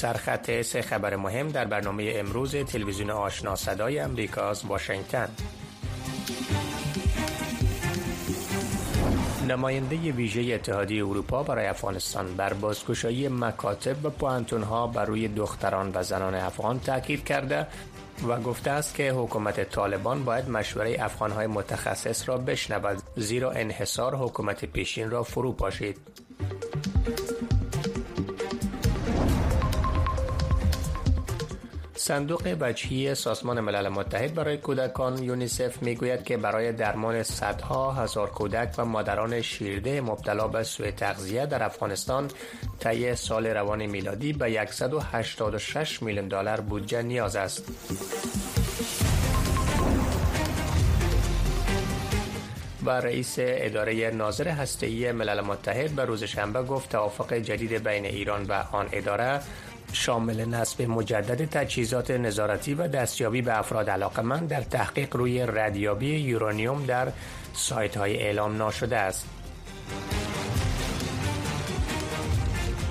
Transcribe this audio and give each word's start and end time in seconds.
سرخط 0.00 0.62
سه 0.62 0.82
خبر 0.82 1.16
مهم 1.16 1.48
در 1.48 1.64
برنامه 1.64 2.12
امروز 2.16 2.56
تلویزیون 2.56 3.10
آشنا 3.10 3.56
صدای 3.56 3.98
امریکا 3.98 4.50
از 4.50 4.64
واشنگتن 4.64 5.28
نماینده 9.48 9.96
ویژه 9.96 10.54
اتحادیه 10.54 11.06
اروپا 11.06 11.42
برای 11.42 11.66
افغانستان 11.66 12.36
بر 12.36 12.52
بازگشایی 12.52 13.28
مکاتب 13.28 14.04
و 14.04 14.10
پوانتونها 14.10 14.86
بر 14.86 15.04
روی 15.04 15.28
دختران 15.28 15.90
و 15.94 16.02
زنان 16.02 16.34
افغان 16.34 16.80
تاکید 16.80 17.24
کرده 17.24 17.66
و 18.28 18.40
گفته 18.40 18.70
است 18.70 18.94
که 18.94 19.12
حکومت 19.12 19.70
طالبان 19.70 20.24
باید 20.24 20.48
مشوره 20.48 20.96
افغانهای 21.00 21.46
متخصص 21.46 22.28
را 22.28 22.38
بشنود 22.38 23.02
زیرا 23.16 23.50
انحصار 23.50 24.16
حکومت 24.16 24.64
پیشین 24.64 25.10
را 25.10 25.22
فرو 25.22 25.52
پاشید. 25.52 25.98
صندوق 32.10 32.56
وجهی 32.60 33.14
سازمان 33.14 33.60
ملل 33.60 33.88
متحد 33.88 34.34
برای 34.34 34.56
کودکان 34.56 35.22
یونیسف 35.22 35.82
می‌گوید 35.82 36.24
که 36.24 36.36
برای 36.36 36.72
درمان 36.72 37.22
صدها 37.22 37.92
هزار 37.92 38.30
کودک 38.30 38.74
و 38.78 38.84
مادران 38.84 39.42
شیرده 39.42 40.00
مبتلا 40.00 40.48
به 40.48 40.62
سوء 40.62 40.90
تغذیه 40.90 41.46
در 41.46 41.62
افغانستان 41.62 42.30
طی 42.78 43.14
سال 43.14 43.46
روان 43.46 43.86
میلادی 43.86 44.32
به 44.32 44.66
186 44.70 46.02
میلیون 46.02 46.28
دلار 46.28 46.60
بودجه 46.60 47.02
نیاز 47.02 47.36
است. 47.36 47.64
و 52.84 52.90
رئیس 52.90 53.34
اداره 53.38 54.10
ناظر 54.10 54.48
هسته‌ای 54.48 55.12
ملل 55.12 55.40
متحد 55.40 55.90
به 55.90 56.04
روز 56.04 56.24
شنبه 56.24 56.62
گفت 56.62 56.88
توافق 56.88 57.34
جدید 57.34 57.88
بین 57.88 58.04
ایران 58.04 58.46
و 58.48 58.52
آن 58.72 58.88
اداره 58.92 59.40
شامل 59.92 60.44
نصب 60.44 60.82
مجدد 60.82 61.44
تجهیزات 61.44 62.10
نظارتی 62.10 62.74
و 62.74 62.88
دستیابی 62.88 63.42
به 63.42 63.58
افراد 63.58 63.90
علاقمند 63.90 64.48
در 64.48 64.62
تحقیق 64.62 65.16
روی 65.16 65.46
ردیابی 65.46 66.06
یورانیوم 66.06 66.86
در 66.86 67.12
سایت 67.54 67.96
های 67.96 68.16
اعلام 68.16 68.56
ناشده 68.56 68.96
است. 68.96 69.39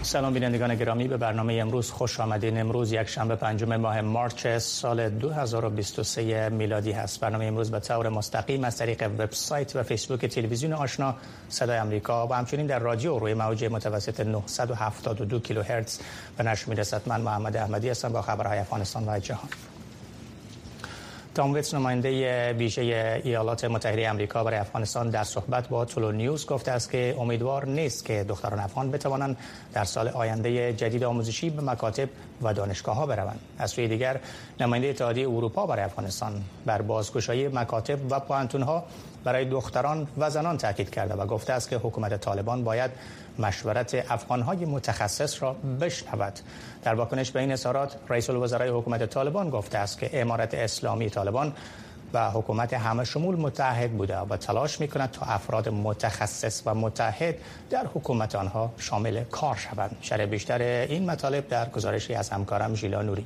سلام 0.09 0.33
بینندگان 0.33 0.75
گرامی. 0.75 1.07
به 1.07 1.17
برنامه 1.17 1.53
امروز 1.53 1.91
خوش 1.91 2.19
آمدین. 2.19 2.59
امروز 2.59 2.91
یک 2.91 3.07
شنبه 3.07 3.35
پنجم 3.35 3.75
ماه 3.75 4.01
مارچ 4.01 4.47
سال 4.47 5.09
2023 5.09 6.49
میلادی 6.49 6.91
هست. 6.91 7.19
برنامه 7.19 7.45
امروز 7.45 7.71
به 7.71 7.79
طور 7.79 8.09
مستقیم 8.09 8.63
از 8.63 8.77
طریق 8.77 9.03
وبسایت 9.03 9.75
و 9.75 9.83
فیسبوک 9.83 10.25
تلویزیون 10.25 10.73
آشنا 10.73 11.15
صدای 11.49 11.79
آمریکا 11.79 12.27
و 12.27 12.33
همچنین 12.33 12.65
در 12.65 12.79
رادیو 12.79 13.19
روی 13.19 13.33
موج 13.33 13.65
متوسط 13.65 14.19
972 14.19 15.39
کیلوهرتز. 15.39 15.99
به 16.37 16.43
نشر 16.43 16.69
می‌رسد. 16.69 17.01
من 17.05 17.21
محمد 17.21 17.57
احمدی 17.57 17.89
هستم 17.89 18.09
با 18.09 18.21
خبرهای 18.21 18.59
افغانستان 18.59 19.03
و 19.07 19.19
جهان. 19.19 19.49
تام 21.35 21.53
ویتس 21.53 21.73
نماینده 21.73 22.53
ویژه 22.53 23.21
ایالات 23.23 23.65
متحده 23.65 24.09
آمریکا 24.09 24.43
برای 24.43 24.59
افغانستان 24.59 25.09
در 25.09 25.23
صحبت 25.23 25.69
با 25.69 25.85
تولو 25.85 26.11
نیوز 26.11 26.45
گفته 26.45 26.71
است 26.71 26.91
که 26.91 27.15
امیدوار 27.19 27.65
نیست 27.65 28.05
که 28.05 28.23
دختران 28.23 28.59
افغان 28.59 28.91
بتوانند 28.91 29.37
در 29.73 29.83
سال 29.83 30.07
آینده 30.07 30.73
جدید 30.73 31.03
آموزشی 31.03 31.49
به 31.49 31.61
مکاتب 31.61 32.09
و 32.41 32.53
دانشگاه 32.53 32.95
ها 32.95 33.05
بروند. 33.05 33.39
از 33.57 33.71
سوی 33.71 33.87
دیگر 33.87 34.19
نماینده 34.59 34.87
اتحادیه 34.87 35.29
اروپا 35.29 35.65
برای 35.65 35.83
افغانستان 35.83 36.41
بر 36.65 36.81
بازگشایی 36.81 37.47
مکاتب 37.47 38.11
و 38.11 38.19
پوانتون 38.19 38.61
ها 38.61 38.83
برای 39.23 39.45
دختران 39.45 40.07
و 40.17 40.29
زنان 40.29 40.57
تاکید 40.57 40.89
کرده 40.89 41.13
و 41.13 41.25
گفته 41.25 41.53
است 41.53 41.69
که 41.69 41.77
حکومت 41.77 42.21
طالبان 42.21 42.63
باید 42.63 42.91
مشورت 43.39 44.11
افغانهای 44.11 44.65
متخصص 44.65 45.43
را 45.43 45.53
بشنود 45.81 46.39
در 46.83 46.95
واکنش 46.95 47.31
به 47.31 47.39
این 47.39 47.51
اظهارات 47.51 47.95
رئیس 48.09 48.29
الوزرای 48.29 48.69
حکومت 48.69 49.05
طالبان 49.05 49.49
گفته 49.49 49.77
است 49.77 49.99
که 49.99 50.21
امارت 50.21 50.53
اسلامی 50.53 51.09
طالبان 51.09 51.53
و 52.13 52.31
حکومت 52.31 52.73
همه 52.73 53.03
شمول 53.03 53.35
متحد 53.35 53.91
بوده 53.91 54.17
و 54.17 54.37
تلاش 54.37 54.79
می 54.79 54.87
کند 54.87 55.11
تا 55.11 55.25
افراد 55.25 55.69
متخصص 55.69 56.61
و 56.65 56.75
متحد 56.75 57.35
در 57.69 57.85
حکومت 57.93 58.35
آنها 58.35 58.73
شامل 58.77 59.23
کار 59.23 59.55
شوند. 59.55 59.97
شرح 60.01 60.25
بیشتر 60.25 60.61
این 60.61 61.09
مطالب 61.09 61.47
در 61.47 61.69
گزارشی 61.69 62.13
از 62.13 62.29
همکارم 62.29 62.75
ژیلا 62.75 63.01
نوری. 63.01 63.25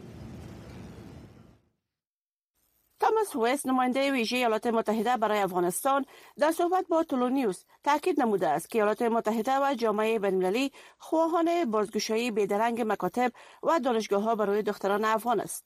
ویست 3.35 3.67
نماینده 3.67 4.11
ویژه 4.11 4.37
ایالات 4.37 4.67
متحده 4.67 5.17
برای 5.17 5.39
افغانستان. 5.39 6.05
در 6.39 6.51
صحبت 6.51 6.85
با 6.89 7.03
تولونیوس 7.03 7.63
تاکید 7.83 8.21
نموده 8.21 8.47
است 8.47 8.69
که 8.69 8.77
ایالات 8.77 9.01
متحده 9.01 9.59
و 9.59 9.73
جامعه 9.73 10.19
بین‌المللی 10.19 10.71
خواهان 10.97 11.71
بازگشایی 11.71 12.31
بیدرنگ 12.31 12.83
مکاتب 12.87 13.31
و 13.63 13.79
دانشگاه 13.79 14.23
ها 14.23 14.35
برای 14.35 14.61
دختران 14.61 15.05
افغان 15.05 15.39
است. 15.39 15.65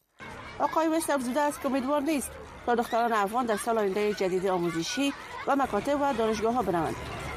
آقای 0.60 0.88
ویست 0.88 1.10
افزوده 1.10 1.42
است 1.42 1.62
که 1.62 1.66
امیدوار 1.66 2.02
نیست 2.02 2.32
تا 2.66 2.76
دختران 2.76 3.14
افغان 3.14 3.46
در 3.46 3.58
سال 3.58 3.78
آینده 3.78 4.14
جدید 4.14 4.48
آموزشی 4.48 5.14
و 5.48 5.56
مکاتب 5.56 6.02
و 6.02 6.14
دانشگاه 6.14 6.54
ها 6.54 6.62
بروند. 6.62 6.96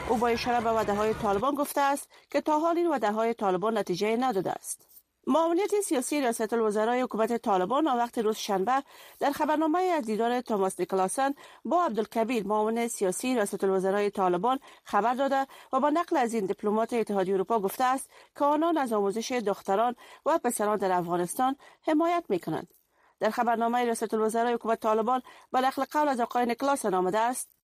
او 0.09 0.17
با 0.17 0.29
اشاره 0.29 0.61
به 0.61 0.71
وعده 0.71 0.95
های 0.95 1.15
طالبان 1.15 1.55
گفته 1.55 1.81
است 1.81 2.09
که 2.31 2.41
تا 2.41 2.59
حال 2.59 2.77
این 2.77 2.87
وعده 2.87 3.13
های 3.13 3.35
طالبان 3.35 3.79
نتیجه 3.79 4.17
نداده 4.17 4.51
است. 4.51 4.90
معاونیت 5.27 5.81
سیاسی 5.81 6.21
ریاست 6.21 6.53
الوزرای 6.53 7.01
حکومت 7.01 7.37
طالبان 7.37 7.87
وقت 7.87 8.19
روز 8.19 8.37
شنبه 8.37 8.83
در 9.19 9.33
خبرنامه 9.33 9.79
از 9.79 10.05
دیدار 10.05 10.41
توماس 10.41 10.81
نیکلاسن 10.81 11.35
با 11.65 11.85
عبدالکبیر 11.85 12.47
معاون 12.47 12.89
سیاسی 12.89 13.35
ریاست 13.35 13.65
الوزرای 13.65 14.11
طالبان 14.11 14.59
خبر 14.85 15.15
داده 15.15 15.47
و 15.73 15.81
با 15.81 15.91
نقل 15.91 16.17
از 16.17 16.35
این 16.35 16.47
دیپلمات 16.47 16.93
اتحادیه 16.93 17.35
اروپا 17.35 17.61
گفته 17.61 17.85
است 17.85 18.11
که 18.39 18.45
آنان 18.45 18.79
از 18.79 18.93
آموزش 18.93 19.33
دختران 19.33 19.95
و 20.27 20.39
پسران 20.39 20.77
در 20.77 20.93
افغانستان 20.93 21.57
حمایت 21.83 22.25
می 22.29 22.39
کنند. 22.39 22.75
در 23.21 23.31
خبرنامه 23.31 23.79
ریاست 23.79 24.15
الوزرای 24.15 24.55
حکومت 24.55 24.81
طالبان 24.81 25.23
به 25.53 25.61
نقل 25.61 25.85
قول 25.85 26.09
از 26.09 26.21
آقای 26.21 26.47
نیکلاسن 26.47 26.95
آمده 26.95 27.19
است 27.19 27.60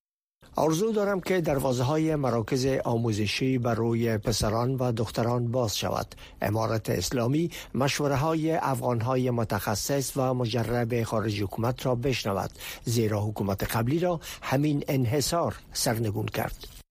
آرزو 0.54 0.92
دارم 0.92 1.20
که 1.20 1.40
دروازه 1.40 1.82
های 1.82 2.16
مراکز 2.16 2.66
آموزشی 2.66 3.58
بر 3.58 3.74
روی 3.74 4.18
پسران 4.18 4.74
و 4.74 4.92
دختران 4.92 5.50
باز 5.50 5.76
شود. 5.76 6.14
امارت 6.42 6.90
اسلامی 6.90 7.50
مشوره 7.74 8.16
های 8.16 8.52
افغان 8.52 9.00
های 9.00 9.30
متخصص 9.30 10.12
و 10.16 10.34
مجرب 10.34 11.02
خارج 11.02 11.42
حکومت 11.42 11.86
را 11.86 11.94
بشنود 11.94 12.50
زیرا 12.84 13.20
حکومت 13.20 13.76
قبلی 13.76 13.98
را 13.98 14.20
همین 14.42 14.84
انحصار 14.88 15.56
سرنگون 15.72 16.26
کرد. 16.26 16.85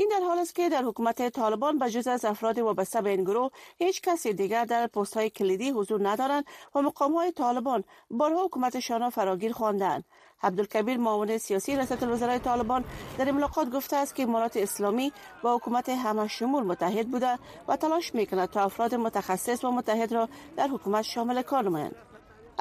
این 0.00 0.08
در 0.08 0.26
حال 0.26 0.38
است 0.38 0.54
که 0.54 0.68
در 0.68 0.82
حکومت 0.82 1.28
طالبان 1.28 1.78
به 1.78 1.90
جز 1.90 2.06
از 2.06 2.24
افراد 2.24 2.58
وابسته 2.58 3.00
به 3.00 3.10
این 3.10 3.24
گروه 3.24 3.50
هیچ 3.78 4.02
کسی 4.02 4.32
دیگر 4.32 4.64
در 4.64 4.86
پست 4.86 5.16
های 5.16 5.30
کلیدی 5.30 5.70
حضور 5.70 6.08
ندارند 6.08 6.44
و 6.74 6.82
مقام 6.82 7.12
های 7.12 7.32
طالبان 7.32 7.84
بارها 8.10 8.44
حکومتشان 8.44 9.00
را 9.00 9.10
فراگیر 9.10 9.52
خواندند. 9.52 10.04
عبدالکبیر 10.42 10.96
معاون 10.96 11.38
سیاسی 11.38 11.76
ریاست 11.76 12.02
الوزرای 12.02 12.38
طالبان 12.38 12.84
در 13.18 13.30
ملاقات 13.30 13.70
گفته 13.70 13.96
است 13.96 14.14
که 14.14 14.22
امارات 14.22 14.56
اسلامی 14.56 15.12
با 15.42 15.56
حکومت 15.56 15.88
همه 15.88 16.28
شمول 16.28 16.62
متحد 16.62 17.08
بوده 17.10 17.38
و 17.68 17.76
تلاش 17.76 18.14
می‌کند 18.14 18.50
تا 18.50 18.60
افراد 18.64 18.94
متخصص 18.94 19.64
و 19.64 19.70
متحد 19.70 20.12
را 20.12 20.28
در 20.56 20.68
حکومت 20.68 21.02
شامل 21.02 21.42
کار 21.42 21.64
نمایند 21.64 21.94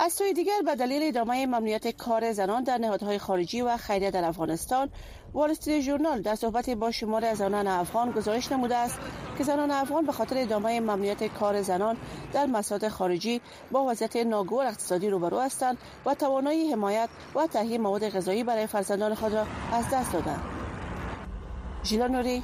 از 0.02 0.14
سوی 0.14 0.34
دیگر 0.34 0.62
به 0.66 0.76
دلیل 0.76 1.04
ادامه 1.04 1.46
ممنوعیت 1.46 1.88
کار 1.88 2.32
زنان 2.32 2.64
در 2.64 2.78
نهادهای 2.78 3.18
خارجی 3.20 3.62
و 3.62 3.78
خیریه 3.78 4.12
در 4.12 4.26
افغانستان 4.26 4.90
وال 5.34 5.52
استریت 5.52 5.82
ژورنال 5.82 6.22
در 6.22 6.36
صحبت 6.36 6.70
با 6.70 6.92
شمار 6.92 7.26
از 7.26 7.38
زنان 7.38 7.68
افغان 7.68 8.12
گزارش 8.12 8.52
نموده 8.52 8.76
است 8.76 9.00
که 9.38 9.44
زنان 9.44 9.72
افغان 9.72 10.06
به 10.06 10.12
خاطر 10.12 10.38
ادامه 10.38 10.80
ممنوعیت 10.80 11.24
کار 11.24 11.62
زنان 11.62 11.98
در 12.34 12.46
مسائل 12.46 12.90
خارجی 12.90 13.42
با 13.72 13.86
وضعیت 13.86 14.16
ناگوار 14.16 14.66
اقتصادی 14.66 15.10
روبرو 15.10 15.40
هستند 15.40 15.78
و 16.06 16.14
توانایی 16.14 16.72
حمایت 16.72 17.10
و 17.36 17.48
تهیه 17.48 17.78
مواد 17.78 18.10
غذایی 18.10 18.44
برای 18.44 18.68
فرزندان 18.68 19.16
خود 19.16 19.34
را 19.34 19.46
از 19.72 19.86
دست 19.94 20.14
دادند. 20.14 20.42
ژیلا 21.84 22.08
نوری 22.08 22.44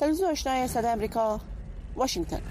تلویزیون 0.00 0.30
آشنای 0.30 0.68
صدای 0.68 0.92
آمریکا 0.92 1.40
واشنگتن 1.96 2.42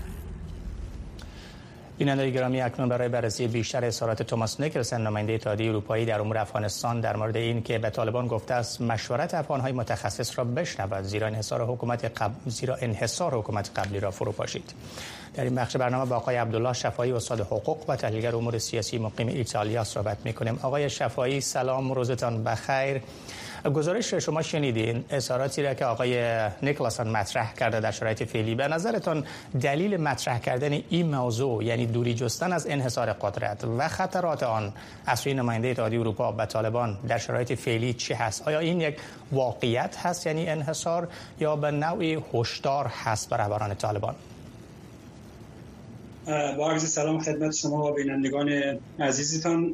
بیننده 1.98 2.30
گرامی 2.30 2.62
اکنون 2.62 2.90
برای 2.90 3.10
بررسی 3.10 3.48
بیشتر 3.48 3.86
اظهارات 3.86 4.24
توماس 4.24 4.60
نیکلسن 4.60 5.02
نماینده 5.02 5.34
اتحادیه 5.34 5.70
اروپایی 5.70 6.06
در 6.06 6.22
امور 6.22 6.38
افغانستان 6.38 7.02
در 7.02 7.16
مورد 7.16 7.38
این 7.38 7.64
که 7.64 7.78
به 7.78 7.90
طالبان 7.90 8.28
گفته 8.28 8.54
است 8.54 8.82
مشورت 8.82 9.34
افغانهای 9.34 9.72
متخصص 9.72 10.40
را 10.40 10.44
بشنود. 10.44 11.04
زیرا 11.04 11.28
انحصار 11.28 11.66
حکومت 11.66 12.06
قبل 12.06 12.34
زیرا 12.46 12.76
انحصار 12.76 13.34
حکومت 13.34 13.70
قبلی 13.76 14.00
را 14.00 14.12
فرو 14.12 14.32
پاشید. 14.32 14.74
در 15.34 15.44
این 15.44 15.56
بخش 15.56 15.76
برنامه 15.76 16.10
با 16.10 16.16
آقای 16.16 16.36
عبدالله 16.36 16.74
شفایی 16.74 17.12
استاد 17.12 17.40
حقوق 17.40 17.90
و 17.90 17.96
تحلیلگر 17.96 18.36
امور 18.36 18.58
سیاسی 18.58 18.98
مقیم 18.98 19.28
ایتالیا 19.28 19.84
صحبت 19.84 20.18
می‌کنیم. 20.26 20.60
آقای 20.62 20.90
شفایی 20.90 21.42
سلام 21.42 21.92
روزتان 21.92 22.44
بخیر. 22.44 23.02
گزارش 23.66 24.14
شما 24.14 24.42
شنیدین. 24.42 25.06
اظهاراتی 25.10 25.64
را 25.64 25.74
که 25.74 25.86
آقای 25.86 26.40
نیکلاسون 26.62 27.08
مطرح 27.08 27.54
کرده 27.54 27.80
در 27.80 27.92
شرایط 27.92 28.24
فعلی 28.24 28.56
به 28.56 28.68
نظرتان 28.68 29.24
دلیل 29.62 29.98
مطرح 29.98 30.40
کردن 30.40 30.82
این 30.90 31.16
موضوع 31.16 31.64
یعنی 31.64 31.86
دوری 31.86 32.14
جستن 32.14 32.54
از 32.54 32.68
انحصار 32.68 33.14
قدرت 33.14 33.64
و 33.78 33.88
خطرات 33.88 34.44
آن 34.44 34.74
از 35.06 35.20
سوی 35.20 35.34
نماینده 35.34 35.68
اتحادیه 35.68 36.00
اروپا 36.00 36.32
به 36.32 36.46
طالبان 36.46 36.98
در 37.08 37.18
شرایط 37.18 37.54
فعلی 37.54 37.94
چی 37.94 38.14
هست؟ 38.14 38.48
آیا 38.48 38.60
این 38.60 38.82
یک 38.82 38.98
واقعیت 39.32 39.98
هست 39.98 40.28
یعنی 40.28 40.50
انحصار 40.50 41.08
یا 41.40 41.56
به 41.56 41.72
نوعی 41.72 42.18
هشدار 42.34 42.86
هست 42.86 43.30
بر 43.30 43.38
رهبران 43.38 43.76
طالبان؟ 43.76 44.16
با 46.58 46.72
عرض 46.72 46.94
سلام 46.94 47.20
خدمت 47.20 47.56
شما 47.56 47.92
و 47.92 47.94
بینندگان 47.94 48.80
عزیزتان. 49.00 49.74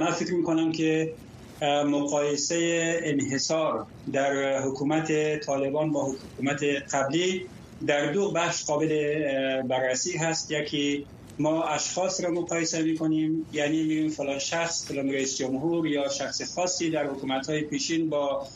من 0.00 0.10
فکر 0.10 0.34
می‌کنم 0.34 0.72
که 0.72 1.12
مقایسه 1.62 3.00
انحصار 3.02 3.86
در 4.12 4.58
حکومت 4.62 5.40
طالبان 5.40 5.92
با 5.92 6.04
حکومت 6.04 6.64
قبلی 6.92 7.46
در 7.86 8.12
دو 8.12 8.30
بخش 8.30 8.64
قابل 8.64 9.62
بررسی 9.62 10.18
هست. 10.18 10.50
یکی 10.50 11.06
ما 11.38 11.64
اشخاص 11.64 12.24
را 12.24 12.30
مقایسه 12.30 12.82
می 12.82 12.96
کنیم 12.96 13.46
یعنی 13.52 13.82
میگیم 13.82 14.08
فلان 14.08 14.38
شخص 14.38 14.86
فلان 14.86 15.10
رئیس 15.10 15.36
جمهور 15.36 15.86
یا 15.86 16.08
شخص 16.08 16.54
خاصی 16.54 16.90
در 16.90 17.06
حکومت 17.06 17.50
های 17.50 17.60
پیشین 17.62 18.08
با 18.10 18.46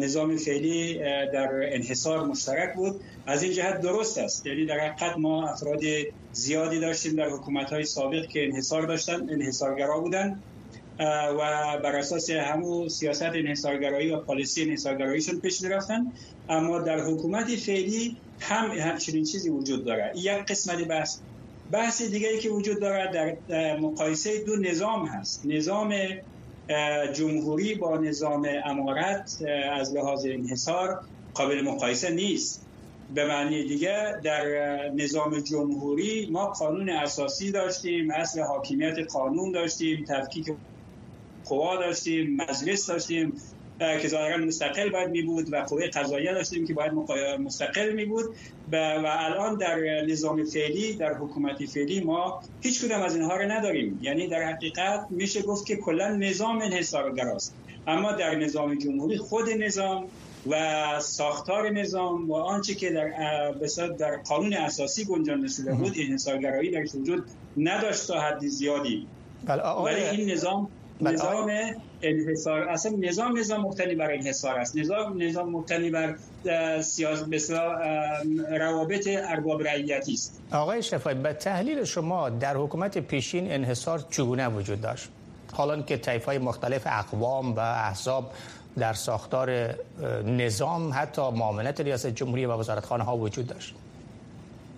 نظام 0.00 0.36
فعلی 0.36 0.94
در 1.32 1.48
انحصار 1.74 2.24
مشترک 2.24 2.74
بود. 2.74 3.00
از 3.26 3.42
این 3.42 3.52
جهت 3.52 3.80
درست 3.80 4.18
است. 4.18 4.46
یعنی 4.46 4.66
در 4.66 4.78
حقیقت 4.78 5.18
ما 5.18 5.48
افراد 5.48 5.80
زیادی 6.32 6.80
داشتیم 6.80 7.16
در 7.16 7.28
حکومت 7.28 7.72
های 7.72 7.84
سابق 7.84 8.26
که 8.26 8.44
انحصار 8.44 8.86
داشتن 8.86 9.30
انحصارگرا 9.30 10.00
بودن. 10.00 10.42
و 10.98 11.78
بر 11.84 11.96
اساس 11.96 12.30
همون 12.30 12.88
سیاست 12.88 13.22
انحصارگرایی 13.22 14.10
و 14.10 14.20
پالیسی 14.20 14.62
انحصارگراییشون 14.62 15.40
پیش 15.40 15.64
رفتن 15.64 16.12
اما 16.48 16.78
در 16.78 17.00
حکومت 17.00 17.56
فعلی 17.56 18.16
هم 18.40 18.70
همچنین 18.70 19.24
چیزی 19.24 19.50
وجود 19.50 19.86
داره. 19.86 20.12
یک 20.16 20.44
قسمت 20.48 20.88
بحث. 20.88 21.18
بحث 21.70 22.02
دیگری 22.02 22.38
که 22.38 22.50
وجود 22.50 22.80
دارد 22.80 23.12
در 23.48 23.76
مقایسه 23.76 24.44
دو 24.44 24.56
نظام 24.56 25.06
هست. 25.06 25.46
نظام 25.46 25.94
جمهوری 27.14 27.74
با 27.74 27.98
نظام 27.98 28.48
امارت 28.64 29.30
از 29.72 29.94
لحاظ 29.94 30.26
انحصار 30.26 31.00
قابل 31.34 31.62
مقایسه 31.62 32.10
نیست. 32.10 32.66
به 33.08 33.24
معنی 33.24 33.64
دیگه 33.64 34.12
در 34.24 34.44
نظام 34.94 35.40
جمهوری 35.40 36.28
ما 36.32 36.46
قانون 36.46 36.90
اساسی 36.90 37.50
داشتیم 37.50 38.10
اصل 38.10 38.40
حاکمیت 38.40 38.96
قانون 39.12 39.52
داشتیم 39.52 40.04
تفکیک 40.08 40.46
قوا 41.48 41.76
داشتیم 41.76 42.36
مجلس 42.36 42.86
داشتیم 42.86 43.32
که 43.78 44.08
ظاهرا 44.08 44.36
مستقل 44.36 44.90
باید 44.90 45.10
می 45.10 45.22
بود 45.22 45.52
و 45.52 45.56
قوه 45.56 45.86
قضاییه 45.86 46.32
داشتیم 46.32 46.66
که 46.66 46.74
باید 46.74 46.92
مستقل 47.40 47.92
می 47.92 48.04
بود 48.04 48.24
و 48.72 48.76
الان 49.06 49.56
در 49.56 50.04
نظام 50.08 50.44
فعلی 50.44 50.94
در 50.94 51.14
حکومت 51.14 51.64
فعلی 51.64 52.00
ما 52.00 52.42
هیچ 52.60 52.84
کدام 52.84 53.02
از 53.02 53.16
اینها 53.16 53.36
رو 53.36 53.50
نداریم. 53.50 53.98
یعنی 54.02 54.28
در 54.28 54.42
حقیقت 54.42 55.06
میشه 55.10 55.42
گفت 55.42 55.66
که 55.66 55.76
کلا 55.76 56.08
نظام 56.08 56.60
انحصارگراست 56.62 57.54
اما 57.86 58.12
در 58.12 58.34
نظام 58.34 58.74
جمهوری 58.74 59.18
خود 59.18 59.50
نظام 59.50 60.06
و 60.50 61.00
ساختار 61.00 61.70
نظام 61.70 62.30
و 62.30 62.34
آنچه 62.34 62.74
که 62.74 62.90
در 62.90 63.88
در 63.98 64.16
قانون 64.16 64.54
اساسی 64.54 65.04
گنجانده 65.04 65.48
شده 65.48 65.72
بود 65.72 65.94
انحصارگرایی 65.96 66.70
در 66.70 66.96
وجود 66.96 67.24
نداشت 67.56 68.06
تا 68.06 68.20
حد 68.20 68.46
زیادی. 68.46 69.06
بله، 69.46 69.62
ولی 69.62 70.02
این 70.02 70.30
نظام 70.30 70.68
نظام 71.00 71.50
انحصار 72.02 72.68
اصلا 72.68 72.92
نظام 72.98 73.38
نظام 73.38 73.60
مبتنی 73.60 73.94
بر 73.94 74.12
انحصار 74.12 74.58
است. 74.58 74.76
نظام 74.76 75.22
نظام 75.22 75.50
مبتنی 75.50 75.90
بر 75.90 76.16
سیاست 76.82 77.50
روابط 78.50 79.08
ارباب 79.08 79.62
رعیتی 79.62 80.12
است. 80.12 80.42
آقای 80.52 80.82
شفایی 80.82 81.18
به 81.18 81.32
تحلیل 81.32 81.84
شما 81.84 82.30
در 82.30 82.56
حکومت 82.56 82.98
پیشین 82.98 83.52
انحصار 83.52 84.04
چگونه 84.10 84.48
وجود 84.48 84.80
داشت؟ 84.80 85.08
حالا 85.52 85.82
که 85.82 85.96
طیف 85.96 86.24
های 86.24 86.38
مختلف 86.38 86.82
اقوام 86.86 87.54
و 87.54 87.60
احزاب 87.60 88.32
در 88.78 88.92
ساختار 88.92 89.74
نظام 90.24 90.92
حتی 90.94 91.22
معاملت 91.30 91.80
ریاست 91.80 92.06
جمهوری 92.06 92.46
و 92.46 92.52
وزارتخانه 92.52 93.04
ها 93.04 93.16
وجود 93.16 93.46
داشت. 93.46 93.74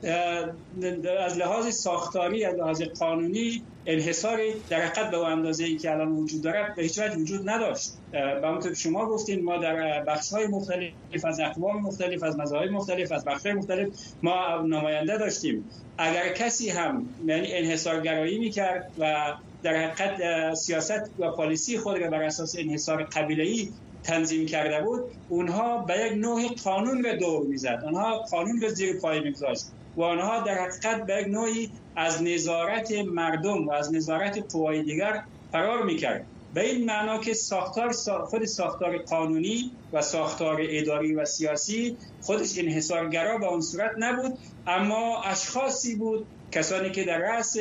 از 0.03 1.39
لحاظ 1.39 1.67
ساختاری 1.75 2.45
از 2.45 2.55
لحاظ 2.55 2.83
قانونی 2.83 3.67
انحصاری 3.87 4.65
در 4.69 4.81
حقیقت 4.81 5.11
به 5.11 5.19
اندازه 5.19 5.65
ای 5.65 5.79
که 5.79 5.91
الان 5.91 6.09
وجود 6.09 6.43
داره 6.43 6.75
به 6.77 6.83
هیچ 6.83 6.99
وجه 6.99 7.17
وجود 7.17 7.50
نداشت. 7.50 7.91
به 8.11 8.75
شما 8.77 9.06
گفتین 9.06 9.45
ما 9.45 9.59
در 9.59 10.05
بخش 10.05 10.33
های 10.33 10.47
مختلف 10.47 11.25
از 11.25 11.41
اقوام 11.41 11.83
مختلف 11.83 12.23
از 12.23 12.39
مذاهب 12.39 12.71
مختلف 12.71 13.12
از 13.12 13.25
بخش 13.25 13.47
های 13.47 13.55
مختلف 13.55 13.89
ما 14.23 14.62
نماینده 14.62 15.19
داشتیم. 15.19 15.71
اگر 15.99 16.33
کسی 16.33 16.69
هم 16.69 17.15
یعنی 17.27 17.53
انحصارگرایی 17.53 18.39
می‌کرد 18.39 18.93
و 18.97 19.35
در 19.62 19.75
حقیقت 19.75 20.55
سیاست 20.55 21.12
و 21.19 21.31
پالیسی 21.31 21.79
خود 21.79 21.97
را 21.99 22.11
بر 22.11 22.23
اساس 22.23 22.55
انحصار 22.59 23.05
قبیله‌ای 23.05 23.69
تنظیم 24.08 24.46
کرده 24.46 24.81
بود 24.84 25.05
اونها 25.28 25.78
به 25.78 25.94
یک 25.99 26.12
نوع 26.12 26.49
قانون 26.64 27.02
به 27.02 27.16
دور 27.16 27.46
می‌زد. 27.46 27.81
اونها 27.84 28.19
قانون 28.19 28.60
به 28.60 28.69
زیر 28.69 29.00
پای 29.00 29.20
میگذاشت 29.20 29.64
و 29.96 30.02
آنها 30.02 30.40
در 30.40 30.55
حقیقت 30.55 31.06
به 31.06 31.20
یک 31.20 31.28
نوعی 31.28 31.70
از 31.96 32.22
نظارت 32.22 32.93
مردم 32.93 33.69
و 33.69 33.72
از 33.72 33.94
نظارت 33.94 34.52
قوای 34.52 34.82
دیگر 34.82 35.22
فرار 35.52 35.82
می‌کرد. 35.82 36.26
به 36.55 36.70
این 36.70 36.84
معنا 36.84 37.19
که 37.19 37.34
ساختار 37.34 37.93
خود 38.25 38.44
ساختار 38.44 38.99
قانونی 38.99 39.70
و 39.93 40.02
ساختار 40.02 40.58
اداری 40.60 41.14
و 41.14 41.25
سیاسی 41.25 41.96
خودش 42.20 42.58
انحصارگرا 42.58 43.38
به 43.38 43.46
اون 43.46 43.60
صورت 43.60 43.90
نبود 43.99 44.38
اما 44.66 45.22
اشخاصی 45.22 45.96
بود 45.96 46.26
کسانی 46.52 46.90
که 46.90 47.05
در 47.05 47.19
رأس 47.19 47.56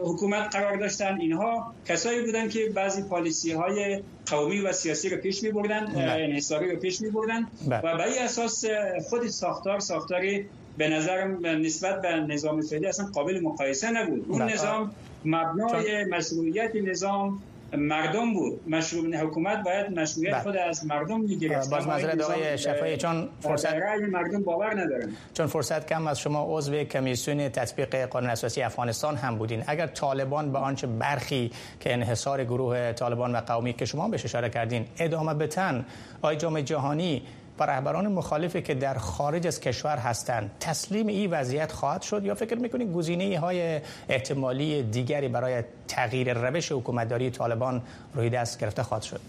حکومت 0.00 0.56
قرار 0.56 0.76
داشتن 0.76 1.20
اینها 1.20 1.74
کسایی 1.86 2.20
بودن 2.26 2.48
که 2.48 2.72
بعضی 2.74 3.02
پالیسی 3.02 3.52
های 3.52 4.02
قومی 4.30 4.60
و 4.60 4.72
سیاسی 4.72 5.08
رو 5.08 5.16
پیش 5.16 5.42
می 5.42 5.50
بردن. 5.50 5.92
انحصاری 5.96 6.70
رو 6.70 6.76
پیش 6.76 7.00
می 7.00 7.10
بردن 7.10 7.46
بله. 7.68 7.80
و 7.80 7.96
به 7.96 8.24
اساس 8.24 8.64
خود 9.08 9.26
ساختار 9.26 9.80
ساختاری 9.80 10.46
به 10.78 10.88
نظرم 10.88 11.46
نسبت 11.46 12.02
به 12.02 12.08
نظام 12.08 12.60
فعلی 12.60 12.86
اصلا 12.86 13.06
قابل 13.06 13.40
مقایسه 13.40 13.90
نبود 13.90 14.24
اون 14.28 14.38
بله. 14.38 14.54
نظام 14.54 14.94
مبنای 15.24 16.04
مشروعیت 16.04 16.76
نظام 16.76 17.42
مردم 17.76 18.32
بود. 18.34 18.60
مشروع 18.68 19.16
حکومت 19.16 19.64
باید 19.64 19.98
مشروعیت 19.98 20.32
بله. 20.32 20.42
خود 20.42 20.56
از 20.56 20.86
مردم 20.86 21.20
می‌گیره 21.20 21.56
باز 21.70 21.86
معذرت 21.86 22.20
آقای 22.22 22.58
شفایی 22.58 22.96
چون 22.96 23.28
فرصت 23.40 23.74
مردم 24.10 24.42
باور 24.42 24.80
ندارن 24.80 25.08
چون 25.34 25.46
فرصت 25.46 25.86
کم 25.86 26.06
از 26.06 26.20
شما 26.20 26.46
عضو 26.48 26.84
کمیسیون 26.84 27.48
تطبیق 27.48 28.06
قانون 28.06 28.30
اساسی 28.30 28.62
افغانستان 28.62 29.16
هم 29.16 29.38
بودین. 29.38 29.64
اگر 29.66 29.86
طالبان 29.86 30.52
به 30.52 30.58
آنچه 30.58 30.86
برخی 30.86 31.50
که 31.80 31.92
انحصار 31.92 32.44
گروه 32.44 32.92
طالبان 32.92 33.34
و 33.36 33.40
قومی 33.40 33.72
که 33.72 33.84
شما 33.84 34.08
بهش 34.08 34.24
اشاره 34.24 34.48
کردین 34.48 34.86
ادامه 34.98 35.34
بتن 35.34 35.84
آی 36.22 36.36
جامعه 36.36 36.62
جهانی 36.62 37.22
و 37.58 37.62
رهبران 37.62 38.08
مخالفی 38.08 38.62
که 38.62 38.74
در 38.74 38.94
خارج 38.94 39.46
از 39.46 39.60
کشور 39.60 39.96
هستند 39.96 40.50
تسلیم 40.60 41.06
این 41.06 41.30
وضعیت 41.30 41.72
خواهد 41.72 42.02
شد 42.02 42.24
یا 42.24 42.34
فکر 42.34 42.54
می‌کنید 42.54 42.92
گزینه 42.92 43.38
های 43.38 43.80
احتمالی 44.08 44.82
دیگری 44.82 45.28
برای 45.28 45.62
تغییر 45.88 46.48
روش 46.48 46.72
حکومتداری 46.72 47.30
طالبان 47.30 47.82
روی 48.14 48.30
دست 48.30 48.60
گرفته 48.60 48.82
خواهد 48.82 49.02
شد؟ 49.02 49.20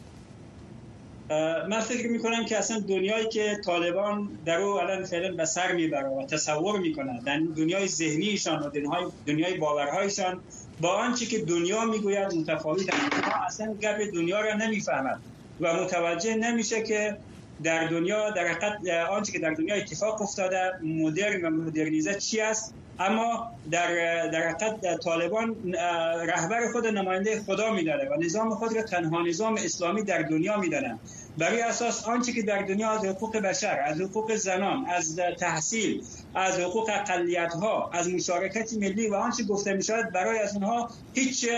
من 1.69 1.79
فکر 1.79 2.07
می‌کنم 2.07 2.45
که 2.45 2.57
اصلا 2.57 2.79
دنیایی 2.79 3.29
که 3.29 3.57
طالبان 3.65 4.29
در 4.45 4.61
او 4.61 4.79
الان 4.79 5.03
فعلا 5.03 5.35
به 5.35 5.45
سر 5.45 5.71
می‌بره 5.71 6.07
و 6.09 6.25
تصور 6.25 6.79
می‌کنن 6.79 7.19
در 7.19 7.39
دنیای 7.57 7.87
ذهنیشان 7.87 8.59
و 8.59 8.69
دنیای, 8.69 9.05
دنیای 9.27 9.57
باورهایشان 9.57 10.39
با 10.81 10.89
آنچه 10.89 11.25
که 11.25 11.39
دنیا 11.39 11.85
می‌گوید 11.85 12.33
متفاوت 12.33 12.81
اصلا 13.47 13.73
گپ 13.73 13.97
دنیا 14.13 14.41
را 14.41 14.53
نمی‌فهمد 14.53 15.19
و 15.61 15.73
متوجه 15.73 16.35
نمیشه 16.35 16.83
که 16.83 17.17
در 17.63 17.87
دنیا 17.87 18.29
در 18.29 18.47
حقیقت 18.47 19.07
آنچه 19.09 19.31
که 19.31 19.39
در 19.39 19.49
دنیا 19.49 19.75
اتفاق 19.75 20.21
افتاده 20.21 20.71
مدرن 20.83 21.45
و 21.45 21.49
مدرنیزه 21.49 22.13
چی 22.13 22.41
است؟ 22.41 22.73
اما 22.99 23.51
در 23.71 23.87
در 24.27 24.47
حقیقت 24.49 24.99
طالبان 25.03 25.73
رهبر 26.27 26.71
خود 26.71 26.87
نماینده 26.87 27.41
خدا 27.41 27.73
میدانه 27.73 28.09
و 28.09 28.15
نظام 28.23 28.49
خود 28.49 28.75
را 28.75 28.81
تنها 28.81 29.21
نظام 29.21 29.53
اسلامی 29.53 30.03
در 30.03 30.21
دنیا 30.21 30.57
میدانه 30.57 30.99
برای 31.37 31.61
اساس 31.61 32.03
آنچه 32.03 32.31
که 32.33 32.41
در 32.41 32.61
دنیا 32.61 32.89
از 32.89 33.05
حقوق 33.05 33.37
بشر 33.37 33.79
از 33.85 34.01
حقوق 34.01 34.35
زنان 34.35 34.85
از 34.85 35.19
تحصیل 35.39 36.03
از 36.35 36.59
حقوق 36.59 36.89
اقلیت 36.89 37.53
ها 37.53 37.89
از 37.93 38.09
مشارکت 38.09 38.73
ملی 38.73 39.07
و 39.07 39.15
آنچه 39.15 39.43
گفته 39.43 39.73
می 39.73 39.83
شود 39.83 40.11
برای 40.11 40.39
از 40.39 40.53
اونها 40.53 40.89
هیچ 41.13 41.49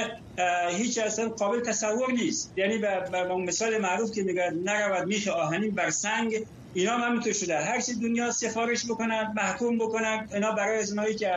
هیچ 0.69 0.97
اصلا 0.97 1.29
قابل 1.29 1.59
تصور 1.59 2.11
نیست. 2.11 2.53
یعنی 2.57 2.77
به 2.77 3.35
مثال 3.35 3.77
معروف 3.77 4.11
که 4.11 4.23
میگه 4.23 4.53
نرود 4.63 5.07
میخ 5.07 5.27
آهنین 5.27 5.71
بر 5.71 5.89
سنگ 5.89 6.45
اینا 6.73 6.91
هم 6.91 7.09
همینطور 7.09 7.33
شده. 7.33 7.59
هر 7.59 7.81
چی 7.81 7.95
دنیا 7.95 8.31
سفارش 8.31 8.85
بکنن 8.85 9.33
محکوم 9.35 9.77
بکنن 9.77 10.27
اینا 10.33 10.51
برای 10.51 10.79
از 10.79 10.89
اونایی 10.89 11.15
که 11.15 11.31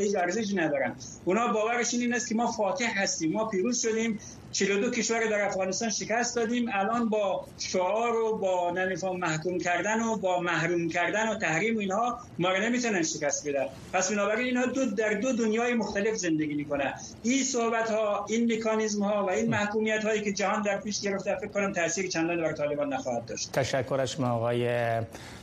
هیچ 0.00 0.16
ارزش 0.16 0.54
ندارن. 0.54 0.96
اونا 1.24 1.48
باورش 1.48 1.94
این 1.94 2.14
است 2.14 2.28
که 2.28 2.34
ما 2.34 2.52
فاتح 2.52 3.02
هستیم 3.02 3.32
ما 3.32 3.44
پیروز 3.44 3.82
شدیم. 3.82 4.18
42 4.58 4.90
کشور 4.90 5.26
در 5.26 5.40
افغانستان 5.40 5.90
شکست 5.90 6.36
دادیم. 6.36 6.66
الان 6.72 7.08
با 7.08 7.44
شعار 7.58 8.16
و 8.16 8.38
با 8.38 8.70
نمیفهم 8.70 9.16
محکوم 9.16 9.58
کردن 9.58 10.00
و 10.00 10.16
با 10.16 10.40
محروم 10.40 10.88
کردن 10.88 11.28
و 11.28 11.38
تحریم 11.38 11.76
و 11.76 11.80
اینها 11.80 12.18
ما 12.38 12.50
رو 12.50 12.60
نمی‌تونن 12.62 13.02
شکست 13.02 13.48
بدن. 13.48 13.66
پس 13.92 14.12
بنابراین 14.12 14.46
اینها 14.46 14.66
دو 14.66 14.84
در 14.84 15.14
دو 15.14 15.32
دنیای 15.32 15.74
مختلف 15.74 16.14
زندگی 16.14 16.54
می‌کنه 16.54 16.94
این 17.22 17.44
صحبت 17.44 17.90
ها 17.90 18.26
این 18.28 18.52
مکانیزم 18.52 19.02
ها 19.02 19.26
و 19.26 19.30
این 19.30 19.50
محکومیت 19.50 20.04
هایی 20.04 20.22
که 20.22 20.32
جهان 20.32 20.62
در 20.62 20.78
پیش 20.80 21.00
گرفته 21.00 21.36
فکر 21.36 21.48
کنم 21.48 21.72
تاثیر 21.72 22.08
چندان 22.08 22.42
بر 22.42 22.52
طالبان 22.52 22.92
نخواهد 22.92 23.26
داشت. 23.26 23.52
تشکر 23.52 24.00
از 24.00 24.20
آقای 24.20 24.68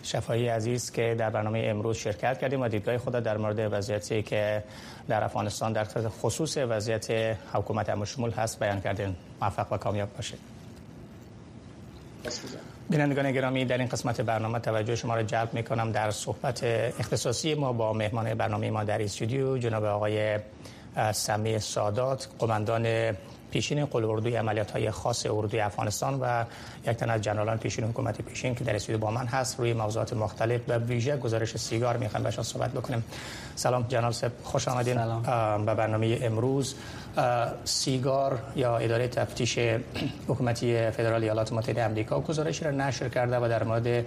شفایی 0.03 0.47
عزیز 0.47 0.91
که 0.91 1.15
در 1.19 1.29
برنامه 1.29 1.61
امروز 1.65 1.97
شرکت 1.97 2.39
کردیم 2.39 2.61
و 2.61 2.67
دیدگاه 2.67 2.97
خود 2.97 3.13
در 3.13 3.37
مورد 3.37 3.73
وضعیتی 3.73 4.23
که 4.23 4.63
در 5.07 5.23
افغانستان 5.23 5.73
در 5.73 5.83
خصوص 6.21 6.57
وضعیت 6.57 7.37
حکومت 7.53 7.89
امرشمول 7.89 8.31
هست. 8.31 8.59
بیان 8.59 8.81
کردین. 8.81 9.15
موفق 9.41 9.73
و 9.73 9.77
کامیاب 9.77 10.13
باشید. 10.13 10.39
بینندگان 12.89 13.31
گرامی 13.31 13.65
در 13.65 13.77
این 13.77 13.87
قسمت 13.87 14.21
برنامه 14.21 14.59
توجه 14.59 14.95
شما 14.95 15.15
را 15.15 15.23
جلب 15.23 15.53
می 15.53 15.63
کنم 15.63 15.91
در 15.91 16.11
صحبت 16.11 16.63
اختصاصی 16.99 17.53
ما 17.53 17.73
با 17.73 17.93
مهمان 17.93 18.33
برنامه 18.33 18.71
ما 18.71 18.83
در 18.83 19.01
استودیو 19.01 19.57
جناب 19.57 19.83
آقای 19.83 20.39
سمی 21.11 21.59
سادات 21.59 22.27
قماندان 22.39 23.15
پیشین 23.55 23.85
قل 23.85 24.05
اردوی 24.05 24.35
عملیات 24.35 24.71
های 24.71 24.91
خاص 24.91 25.25
اردوی 25.29 25.59
افغانستان 25.59 26.19
و 26.21 26.43
یک 26.87 26.97
تن 26.97 27.09
از 27.09 27.21
جنرالان 27.21 27.57
پیشین 27.57 27.85
حکومت 27.85 28.21
پیشین 28.21 28.55
که 28.55 28.63
در 28.63 28.75
استودیو 28.75 28.99
با 28.99 29.11
من 29.11 29.25
هست 29.25 29.59
روی 29.59 29.73
موضوعات 29.73 30.13
مختلف 30.13 30.61
و 30.67 30.77
ویژه 30.77 31.17
گزارش 31.17 31.57
سیگار 31.57 31.97
می‌خوایم 31.97 32.23
بهشون 32.23 32.43
صحبت 32.43 32.71
بکنیم 32.71 33.03
سلام 33.55 33.85
جناب 33.87 34.11
سب 34.11 34.31
خوش 34.43 34.67
آمدین. 34.67 34.95
به 35.65 35.73
برنامه 35.73 36.19
امروز 36.21 36.75
سیگار 37.63 38.39
یا 38.55 38.77
اداره 38.77 39.07
تفتیش 39.07 39.59
حکومتی 40.27 40.91
فدرال 40.91 41.23
ایالات 41.23 41.53
متحده 41.53 41.85
آمریکا 41.85 42.19
گزارشی 42.19 42.65
را 42.65 42.71
نشر 42.71 43.09
کرده 43.09 43.37
و 43.37 43.47
در 43.47 43.63
مورد 43.63 44.05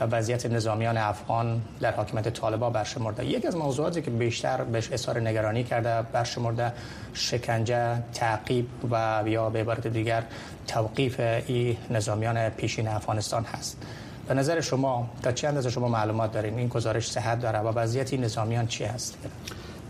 وضعیت 0.00 0.46
نظامیان 0.46 0.96
افغان 0.96 1.62
در 1.80 1.92
حاکمیت 1.92 2.28
طالبان 2.28 2.72
برشمرده. 2.72 3.24
یک 3.24 3.46
از 3.46 3.56
موضوعاتی 3.56 4.02
که 4.02 4.10
بیشتر 4.10 4.62
بهش 4.62 4.92
اظهار 4.92 5.20
نگرانی 5.20 5.64
کرده 5.64 6.02
برشمرده 6.12 6.72
شکنجه 7.14 8.02
تعقیب 8.14 8.66
و 8.90 9.22
یا 9.26 9.50
به 9.50 9.60
عبارت 9.60 9.86
دیگر 9.86 10.22
توقیف 10.66 11.20
این 11.20 11.76
نظامیان 11.90 12.48
پیشین 12.48 12.88
افغانستان 12.88 13.44
هست. 13.44 13.82
به 14.28 14.34
نظر 14.34 14.60
شما 14.60 15.10
تا 15.22 15.32
چند 15.32 15.56
از 15.56 15.66
شما 15.66 15.88
معلومات 15.88 16.32
دارین؟ 16.32 16.58
این 16.58 16.68
گزارش 16.68 17.10
صحت 17.10 17.40
داره 17.40 17.58
و 17.58 17.68
وضعیت 17.68 18.14
نظامیان 18.14 18.66
چی 18.66 18.84
هست؟ 18.84 19.18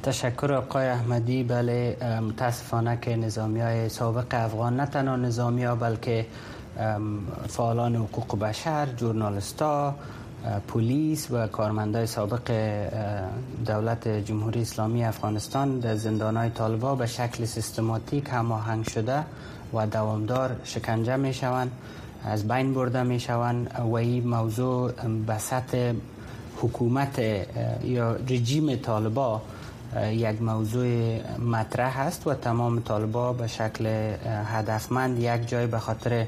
تشکر 0.03 0.53
آقای 0.53 0.87
احمدی. 0.87 1.45
بله 1.45 1.97
متاسفانه 2.21 2.99
که 3.03 3.17
نظامی 3.17 3.61
های 3.61 3.89
سابق 3.89 4.27
افغان 4.31 4.81
نه 4.81 4.87
تنها 4.87 5.17
نظامی 5.17 5.65
ها 5.65 5.75
بلکه 5.75 6.27
فعالان 7.49 7.97
حقوق 7.97 8.39
بشر 8.39 8.87
جورنالستا 8.87 9.95
پلیس 10.69 11.31
و 11.31 11.47
کارمندای 11.47 12.07
سابق 12.07 12.51
دولت 13.67 14.09
جمهوری 14.09 14.61
اسلامی 14.61 15.05
افغانستان 15.05 15.79
در 15.79 15.95
زندان 15.95 16.37
های 16.37 16.51
طالبا 16.51 16.95
به 16.95 17.07
شکل 17.07 17.45
سیستماتیک 17.45 18.29
هماهنگ 18.33 18.89
شده 18.89 19.25
و 19.75 19.87
دوامدار 19.87 20.57
شکنجه 20.65 21.17
می 21.17 21.35
شوند 21.35 21.71
از 22.25 22.49
بین 22.49 22.75
برده 22.75 23.03
می 23.03 23.21
شوند 23.21 23.71
و 23.81 23.95
این 23.95 24.29
موضوع 24.29 24.93
به 25.27 25.39
سطح 25.39 25.93
حکومت 26.57 27.19
یا 27.85 28.13
رژیم 28.13 28.77
طالبا 28.77 29.43
یک 30.11 30.43
موضوع 30.43 31.19
مطرح 31.39 31.99
است 31.99 32.27
و 32.27 32.35
تمام 32.35 32.81
طالبا 32.81 33.33
به 33.33 33.47
شکل 33.47 33.87
هدفمند 34.27 35.19
یک 35.19 35.49
جای 35.49 35.67
به 35.67 35.79
خاطر 35.79 36.27